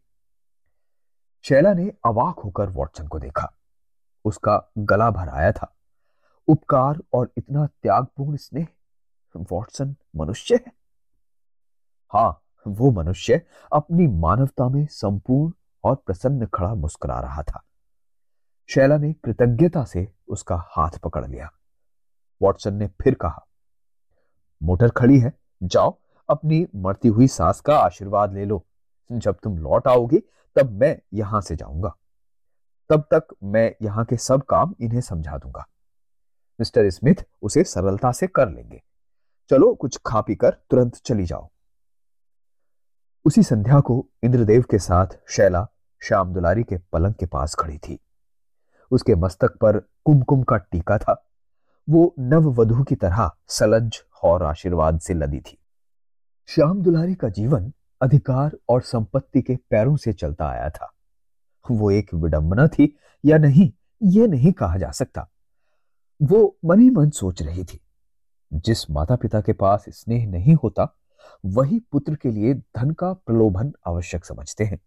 शैला 1.42 1.74
ने 1.74 1.92
अवाक 2.04 2.38
होकर 2.38 2.70
वॉटसन 2.70 3.08
को 3.08 3.18
देखा। 3.18 3.58
उसका 4.24 4.72
गला 4.78 5.10
भर 5.10 5.28
आया 5.28 5.52
था। 5.52 5.76
उपकार 6.48 7.02
और 7.12 7.32
इतना 7.38 7.66
त्यागपूर्ण 7.66 8.36
स्नेह, 8.36 8.66
वॉटसन 9.36 9.96
मनुष्य 10.16 10.54
है? 10.54 10.72
हाँ 12.12 12.42
वो 12.66 12.90
मनुष्य 12.90 13.42
अपनी 13.72 14.06
मानवता 14.06 14.68
में 14.68 14.86
संपूर्ण 14.86 15.52
और 15.84 15.94
प्रसन्न 15.96 16.46
खड़ा 16.46 16.74
मुस्कुरा 16.74 17.20
रहा 17.20 17.42
था। 17.42 17.64
शैला 18.68 18.98
ने 18.98 19.12
कृतज्ञता 19.12 19.84
से 19.84 20.12
उसका 20.28 20.64
हाथ 20.68 20.90
पकड़ 20.90 21.26
लिया। 21.26 21.50
वॉटसन 22.42 22.74
ने 22.74 22.86
फिर 22.86 23.14
कहा, 23.14 23.46
मोटर 24.62 24.88
खड़ी 24.88 25.18
है, 25.18 25.32
जाओ, 25.62 25.98
अपनी 26.30 26.66
मरती 26.76 27.08
हुई 27.08 27.26
सास 27.26 27.60
का 27.60 27.78
आशीर्वाद 27.78 28.34
ले 28.34 28.44
लो। 28.44 28.66
जब 29.12 29.36
तुम 29.42 29.58
लौट 29.58 29.88
आओगे, 29.88 30.22
तब 30.56 30.70
मैं 30.70 30.98
यहाँ 31.14 31.40
से 31.40 31.56
जाऊँगा। 31.56 31.96
तब 32.88 33.00
तक 33.00 33.34
मैं 33.42 33.74
यहाँ 33.82 34.04
के 34.04 34.16
सब 34.16 34.42
काम 34.42 34.74
इन्हें 34.80 35.00
समझा 35.00 35.38
दूँगा। 35.38 35.66
मिस्टर 36.60 36.90
स्मिथ 36.90 37.14
उसे 37.42 37.64
सरलता 37.64 38.12
से 38.12 38.26
कर 38.26 38.48
लेंगे। 38.48 38.82
चलो, 39.50 39.74
कुछ 39.74 39.98
खा 40.06 40.20
पी 40.20 40.34
कर 40.34 40.50
तुरंत 40.50 40.96
चली 40.96 41.24
जाओ। 41.24 41.48
उसी 43.24 43.42
संध्या 43.42 43.80
को 43.80 44.08
इंद्रदेव 44.24 44.62
के 44.62 44.78
साथ 44.78 45.06
शैला 45.28 45.68
श्याम 46.02 46.34
दुलारी 46.34 46.62
के 46.62 46.78
पलंग 46.78 47.14
के 47.14 47.26
पास 47.26 47.54
खड़ी 47.54 47.78
थी। 47.78 47.98
उसके 48.90 49.14
मस्तक 49.14 49.56
पर 49.56 49.78
कुमकुम 49.78 50.42
का 50.42 50.56
टीका 50.56 50.98
था। 50.98 51.27
वो 51.88 52.14
नववधु 52.18 52.84
की 52.84 52.94
तरह 52.94 53.30
सलज 53.48 54.02
और 54.22 54.42
आशीर्वाद 54.42 55.00
से 55.00 55.14
लदी 55.14 55.40
थी। 55.40 55.58
श्याम 56.46 56.82
दुलारी 56.82 57.14
का 57.14 57.28
जीवन 57.28 57.72
अधिकार 58.02 58.56
और 58.68 58.82
संपत्ति 58.82 59.42
के 59.42 59.56
पैरों 59.56 59.96
से 59.96 60.12
चलता 60.12 60.48
आया 60.48 60.70
था। 60.70 60.92
वो 61.70 61.90
एक 61.90 62.14
विडंबना 62.14 62.66
थी 62.66 62.98
या 63.24 63.38
नहीं, 63.38 63.72
ये 64.02 64.26
नहीं 64.26 64.52
कहा 64.52 64.76
जा 64.76 64.90
सकता। 64.90 65.28
वो 66.22 66.58
मन 66.64 66.80
ही 66.80 66.90
मन 66.90 67.10
सोच 67.10 67.42
रही 67.42 67.64
थी। 67.64 67.80
जिस 68.52 68.90
माता 68.90 69.16
पिता 69.16 69.40
के 69.40 69.52
पास 69.52 69.84
स्नेह 69.88 70.26
नहीं 70.26 70.54
होता, 70.54 70.96
वही 71.44 71.80
पुत्र 71.80 72.14
के 72.14 72.30
लिए 72.30 72.54
धन 72.54 72.90
का 72.90 73.12
प्रलोभन 73.12 73.72
आवश्यक 73.86 74.24
समझते 74.24 74.64
हैं। 74.64 74.78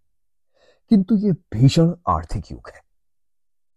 किंतु 0.90 1.16
ये 1.16 1.32
भीषण 1.32 1.94
आर्थिक 2.10 2.52
युग 2.52 2.70
है। 2.70 2.91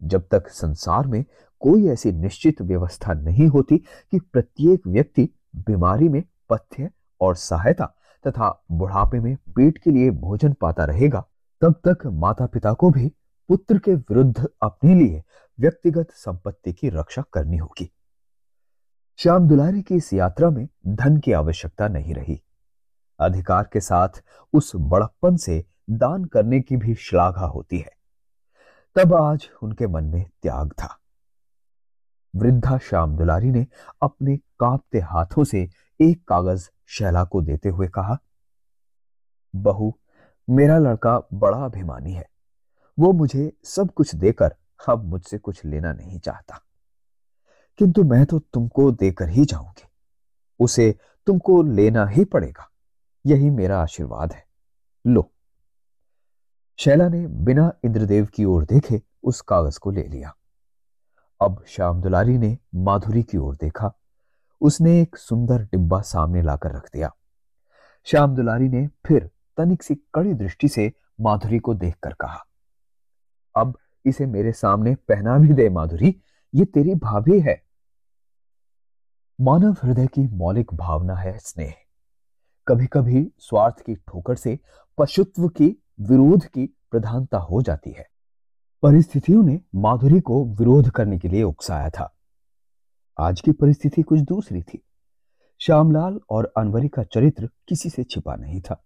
जब 0.02 0.28
तक 0.30 0.48
संसार 0.48 1.06
में 1.06 1.24
कोई 1.60 1.88
ऐसी 1.88 2.12
निश्चित 2.12 2.62
व्यवस्था 2.62 3.12
नहीं 3.12 3.46
होती 3.46 3.78
कि 3.78 4.18
प्रत्येक 4.18 4.86
व्यक्ति 4.86 5.28
बीमारी 5.56 6.08
में 6.08 6.22
पथ्य 6.50 6.90
और 7.20 7.36
सहायता 7.36 7.94
तथा 8.26 8.64
बुढ़ापे 8.72 9.20
में 9.20 9.36
पेट 9.36 9.78
के 9.78 9.90
लिए 9.90 10.10
भोजन 10.10 10.52
पाता 10.52 10.84
रहेगा, 10.84 11.24
तब 11.62 11.80
तक 11.88 12.06
माता 12.06 12.46
पिता 12.46 12.72
को 12.72 12.90
भी 12.90 13.12
पुत्र 13.48 13.78
के 13.78 13.94
विरुद्ध 13.94 14.48
अपने 14.62 14.94
लिए 14.94 15.22
व्यक्तिगत 15.60 16.10
संपत्ति 16.10 16.72
की 16.72 16.88
रक्षा 16.88 17.24
करनी 17.32 17.56
होगी। 17.56 17.90
श्याम 19.16 19.48
दुलारी 19.48 19.82
की 19.82 19.94
इस 19.94 20.12
यात्रा 20.12 20.50
में 20.50 20.68
धन 20.86 21.16
की 21.16 21.32
आवश्यकता 21.32 21.88
नहीं 21.88 22.14
रही। 22.14 22.42
अधिकार 23.20 23.68
के 23.72 23.80
साथ 23.80 24.08
उस 24.52 24.72
बड़प्पन 24.76 25.36
से 25.36 25.64
दान 25.90 26.24
करने 26.24 26.60
की 26.60 26.76
भी 26.76 26.94
श्लाघा 26.94 27.46
होती 27.46 27.78
है। 27.78 27.93
तब 28.98 29.14
आज 29.14 29.50
उनके 29.62 29.86
मन 29.86 30.04
में 30.04 30.30
त्याग 30.42 30.72
था। 30.72 31.00
वृद्धा 32.36 32.78
श्याम 32.78 33.16
दुलारी 33.16 33.50
ने 33.50 33.66
अपने 34.02 34.36
कांपते 34.36 35.00
हाथों 35.00 35.44
से 35.44 35.68
एक 36.00 36.28
कागज़ 36.28 36.70
शैला 36.86 37.24
को 37.24 37.42
देते 37.42 37.68
हुए 37.68 37.88
कहा, 37.88 38.18
बहू, 39.56 39.98
मेरा 40.50 40.78
लड़का 40.78 41.28
बड़ा 41.32 41.64
अभिमानी 41.64 42.12
है। 42.12 42.30
वो 42.98 43.12
मुझे 43.12 43.52
सब 43.64 43.90
कुछ 43.90 44.14
देकर 44.14 44.54
अब 44.88 45.04
मुझसे 45.04 45.38
कुछ 45.38 45.64
लेना 45.64 45.92
नहीं 45.92 46.18
चाहता। 46.18 46.60
किंतु 47.78 48.04
मैं 48.04 48.26
तो 48.26 48.38
तुमको 48.38 48.92
देकर 48.92 49.28
ही 49.28 49.44
जाऊँगी। 49.44 49.88
उसे 50.60 50.98
तुमको 51.26 51.62
लेना 51.62 52.06
ही 52.06 52.24
पड़ेगा। 52.24 52.70
यही 53.26 53.50
मेरा 53.50 53.82
आशीर्वाद 53.82 54.32
है। 54.32 54.44
लो। 55.06 55.33
शैला 56.78 57.08
ने 57.08 57.26
बिना 57.26 57.72
इंद्रदेव 57.84 58.26
की 58.26 58.44
ओर 58.44 58.64
देखे 58.64 59.00
उस 59.22 59.40
कागज़ 59.40 59.78
को 59.78 59.90
ले 59.90 60.02
लिया। 60.02 60.34
अब 61.40 61.64
श्याम 61.66 62.00
दुलारी 62.00 62.38
ने 62.38 62.56
माधुरी 62.74 63.22
की 63.22 63.38
ओर 63.38 63.54
देखा। 63.54 63.92
उसने 64.60 65.00
एक 65.02 65.16
सुंदर 65.16 65.62
डिब्बा 65.62 66.00
सामने 66.00 66.42
लाकर 66.42 66.72
रख 66.72 66.88
दिया। 66.92 67.10
श्याम 68.06 68.34
दुलारी 68.34 68.68
ने 68.68 68.86
फिर 69.06 69.30
तनिक 69.56 69.82
सी 69.82 69.94
कड़ी 70.14 70.34
दृष्टि 70.34 70.68
से 70.68 70.92
माधुरी 71.20 71.58
को 71.58 71.74
देखकर 71.74 72.12
कहा, 72.12 72.44
अब 73.54 73.78
इसे 74.04 74.26
मेरे 74.26 74.52
सामने 74.52 74.94
पहना 74.94 75.38
भी 75.38 75.48
दे 75.48 75.68
माधुरी, 75.68 76.14
ये 76.54 76.64
तेरी 76.64 76.94
भाभी 76.94 77.40
है। 77.40 77.62
मानव 79.40 79.76
हृदय 79.82 80.06
की 80.06 80.26
मौलिक 80.28 80.74
भावना 80.74 81.14
है 81.14 81.38
स्नेह। 81.38 81.74
कभी 82.68 82.86
कभी 82.86 83.32
स्वार्थ 83.38 83.80
की 83.80 83.94
ठोकर 83.94 84.36
से 84.36 84.58
पशुत्व 84.98 85.48
की 85.48 85.76
विरोध 86.00 86.46
की 86.46 86.66
प्रधानता 86.90 87.38
हो 87.38 87.62
जाती 87.62 87.90
है। 87.90 88.06
परिस्थितियों 88.82 89.42
ने 89.42 89.60
माधुरी 89.74 90.20
को 90.20 90.44
विरोध 90.44 90.90
करने 90.90 91.18
के 91.18 91.28
लिए 91.28 91.42
उकसाया 91.42 91.90
था। 91.90 92.16
आज 93.20 93.40
की 93.40 93.52
परिस्थिति 93.52 94.02
कुछ 94.02 94.20
दूसरी 94.20 94.62
थी। 94.62 94.82
श्यामलाल 95.60 96.20
और 96.30 96.52
अनवरी 96.56 96.88
का 96.88 97.02
चरित्र 97.02 97.50
किसी 97.68 97.90
से 97.90 98.04
छिपा 98.04 98.34
नहीं 98.34 98.60
था। 98.60 98.84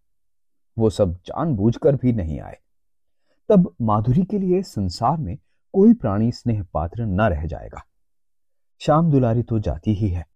वो 0.79 0.90
सब 0.90 1.12
जानबूझकर 1.12 1.97
भी 1.97 2.12
नहीं 2.12 2.40
आए। 2.40 2.59
तब 3.49 3.75
माधुरी 3.83 4.23
के 4.23 4.38
लिए 4.38 4.62
संसार 4.62 5.18
में 5.18 5.38
कोई 5.73 5.94
प्राणी 5.94 6.33
स्नेह 6.33 6.66
पात्र 6.75 7.07
न 7.07 7.21
रह 7.21 7.47
जाएगा। 7.47 7.85
श्याम 8.81 9.11
दुलारी 9.11 9.42
तो 9.42 9.59
जाती 9.59 9.94
ही 9.94 10.09
है। 10.09 10.27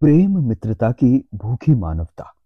प्रेम 0.00 0.48
मित्रता 0.48 0.92
की 0.92 1.28
भूखी 1.34 1.74
मानवता। 1.74 2.39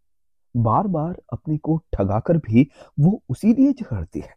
बार 0.57 0.87
बार 0.87 1.23
अपने 1.33 1.59
को 1.59 1.81
ठगाकर 1.93 2.37
भी 2.37 2.71
वो 3.01 3.23
उसी 3.29 3.55
लिए 3.55 3.73
झगड़ती 3.73 4.21
है। 4.21 4.37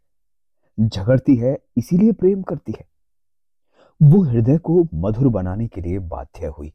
झगड़ती 0.88 1.36
है, 1.36 1.58
इसीलिए 1.78 2.12
प्रेम 2.12 2.42
करती 2.42 2.72
है। 2.72 2.88
वो 4.02 4.24
हृदय 4.24 4.58
को 4.58 4.88
मधुर 4.94 5.28
बनाने 5.28 5.68
के 5.68 5.82
लिए 5.82 6.00
बाध्य 6.00 6.48
हुई। 6.48 6.74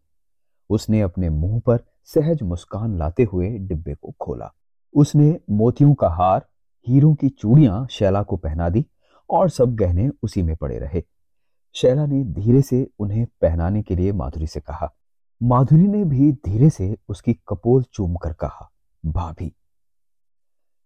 उसने 0.70 1.00
अपने 1.00 1.30
मुँह 1.30 1.60
पर 1.60 1.84
सहज 2.04 2.42
मुस्कान 2.42 2.98
लाते 2.98 3.22
हुए 3.22 3.58
डिब्बे 3.58 3.94
को 3.94 4.14
खोला। 4.20 4.52
उसने 4.94 5.40
मोतियों 5.50 5.94
का 5.94 6.08
हार, 6.08 6.46
हीरों 6.88 7.14
की 7.14 7.28
चूड़ियाँ 7.28 7.86
शैला 7.90 8.22
को 8.22 8.36
पहना 8.36 8.68
दी 8.68 8.86
और 9.30 9.50
सब 9.50 9.74
गहने 9.74 10.10
उसी 10.22 10.42
में 10.42 10.56
पड़े 10.56 10.78
रहे। 10.78 11.02
शैला 11.74 12.06
ने 12.06 12.24
धीरे 12.24 12.62
से 12.62 12.90
उन्हें 12.98 13.26
पहनाने 13.40 13.82
के 13.82 13.96
लिए 13.96 14.12
माधुरी 14.12 14.46
से 14.46 14.60
कहा। 14.60 14.94
माधुरी 15.42 15.88
ने 15.88 16.04
भी 16.04 16.32
धीरे 16.32 16.70
से 16.70 16.96
उसकी 17.08 17.34
कपोल 17.34 17.82
चूम 17.82 18.16
कर 18.16 18.32
कहा। 18.32 18.68
भाभी। 19.06 19.56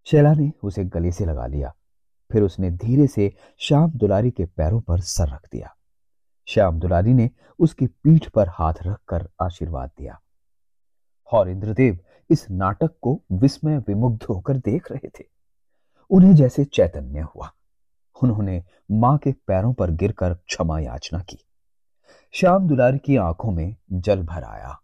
शैला 0.06 0.34
ने 0.34 0.52
उसे 0.62 0.84
गले 0.84 1.12
से 1.12 1.24
लगा 1.24 1.46
लिया, 1.46 1.74
फिर 2.32 2.42
उसने 2.42 2.70
धीरे 2.70 3.06
से 3.06 3.36
श्याम 3.58 3.90
दुलारी 3.90 4.30
के 4.30 4.44
पैरों 4.44 4.80
पर 4.80 5.00
सर 5.00 5.28
रख 5.28 5.48
दिया। 5.52 5.76
श्याम 6.48 6.78
दुलारी 6.78 7.14
ने 7.14 7.30
उसकी 7.58 7.86
पीठ 7.86 8.28
पर 8.28 8.48
हाथ 8.48 8.74
रखकर 8.82 9.28
आशीर्वाद 9.42 9.90
दिया। 9.98 10.22
और 11.32 11.48
इंद्रदेव 11.48 11.98
इस 12.30 12.50
नाटक 12.50 12.90
को 13.02 13.22
विस्मय 13.32 13.78
विमुग्ध 13.78 14.22
होकर 14.22 14.56
देख 14.56 14.92
रहे 14.92 15.08
थे। 15.08 15.24
उन्हें 16.10 16.34
जैसे 16.34 16.64
चैतन्य 16.64 17.20
हुआ। 17.20 17.52
उन्होंने 18.22 18.64
माँ 18.90 19.18
के 19.18 19.32
पैरों 19.32 19.74
पर 19.74 19.90
गिरकर 19.90 20.34
क्षमा 20.34 20.80
याचना 20.80 21.20
की। 21.20 21.38
श्याम 22.32 22.68
दुलारी 22.68 22.98
की 22.98 23.16
आँखों 23.16 23.50
में 23.50 23.76
जल 23.92 24.22
भर 24.22 24.44
आया। 24.44 24.80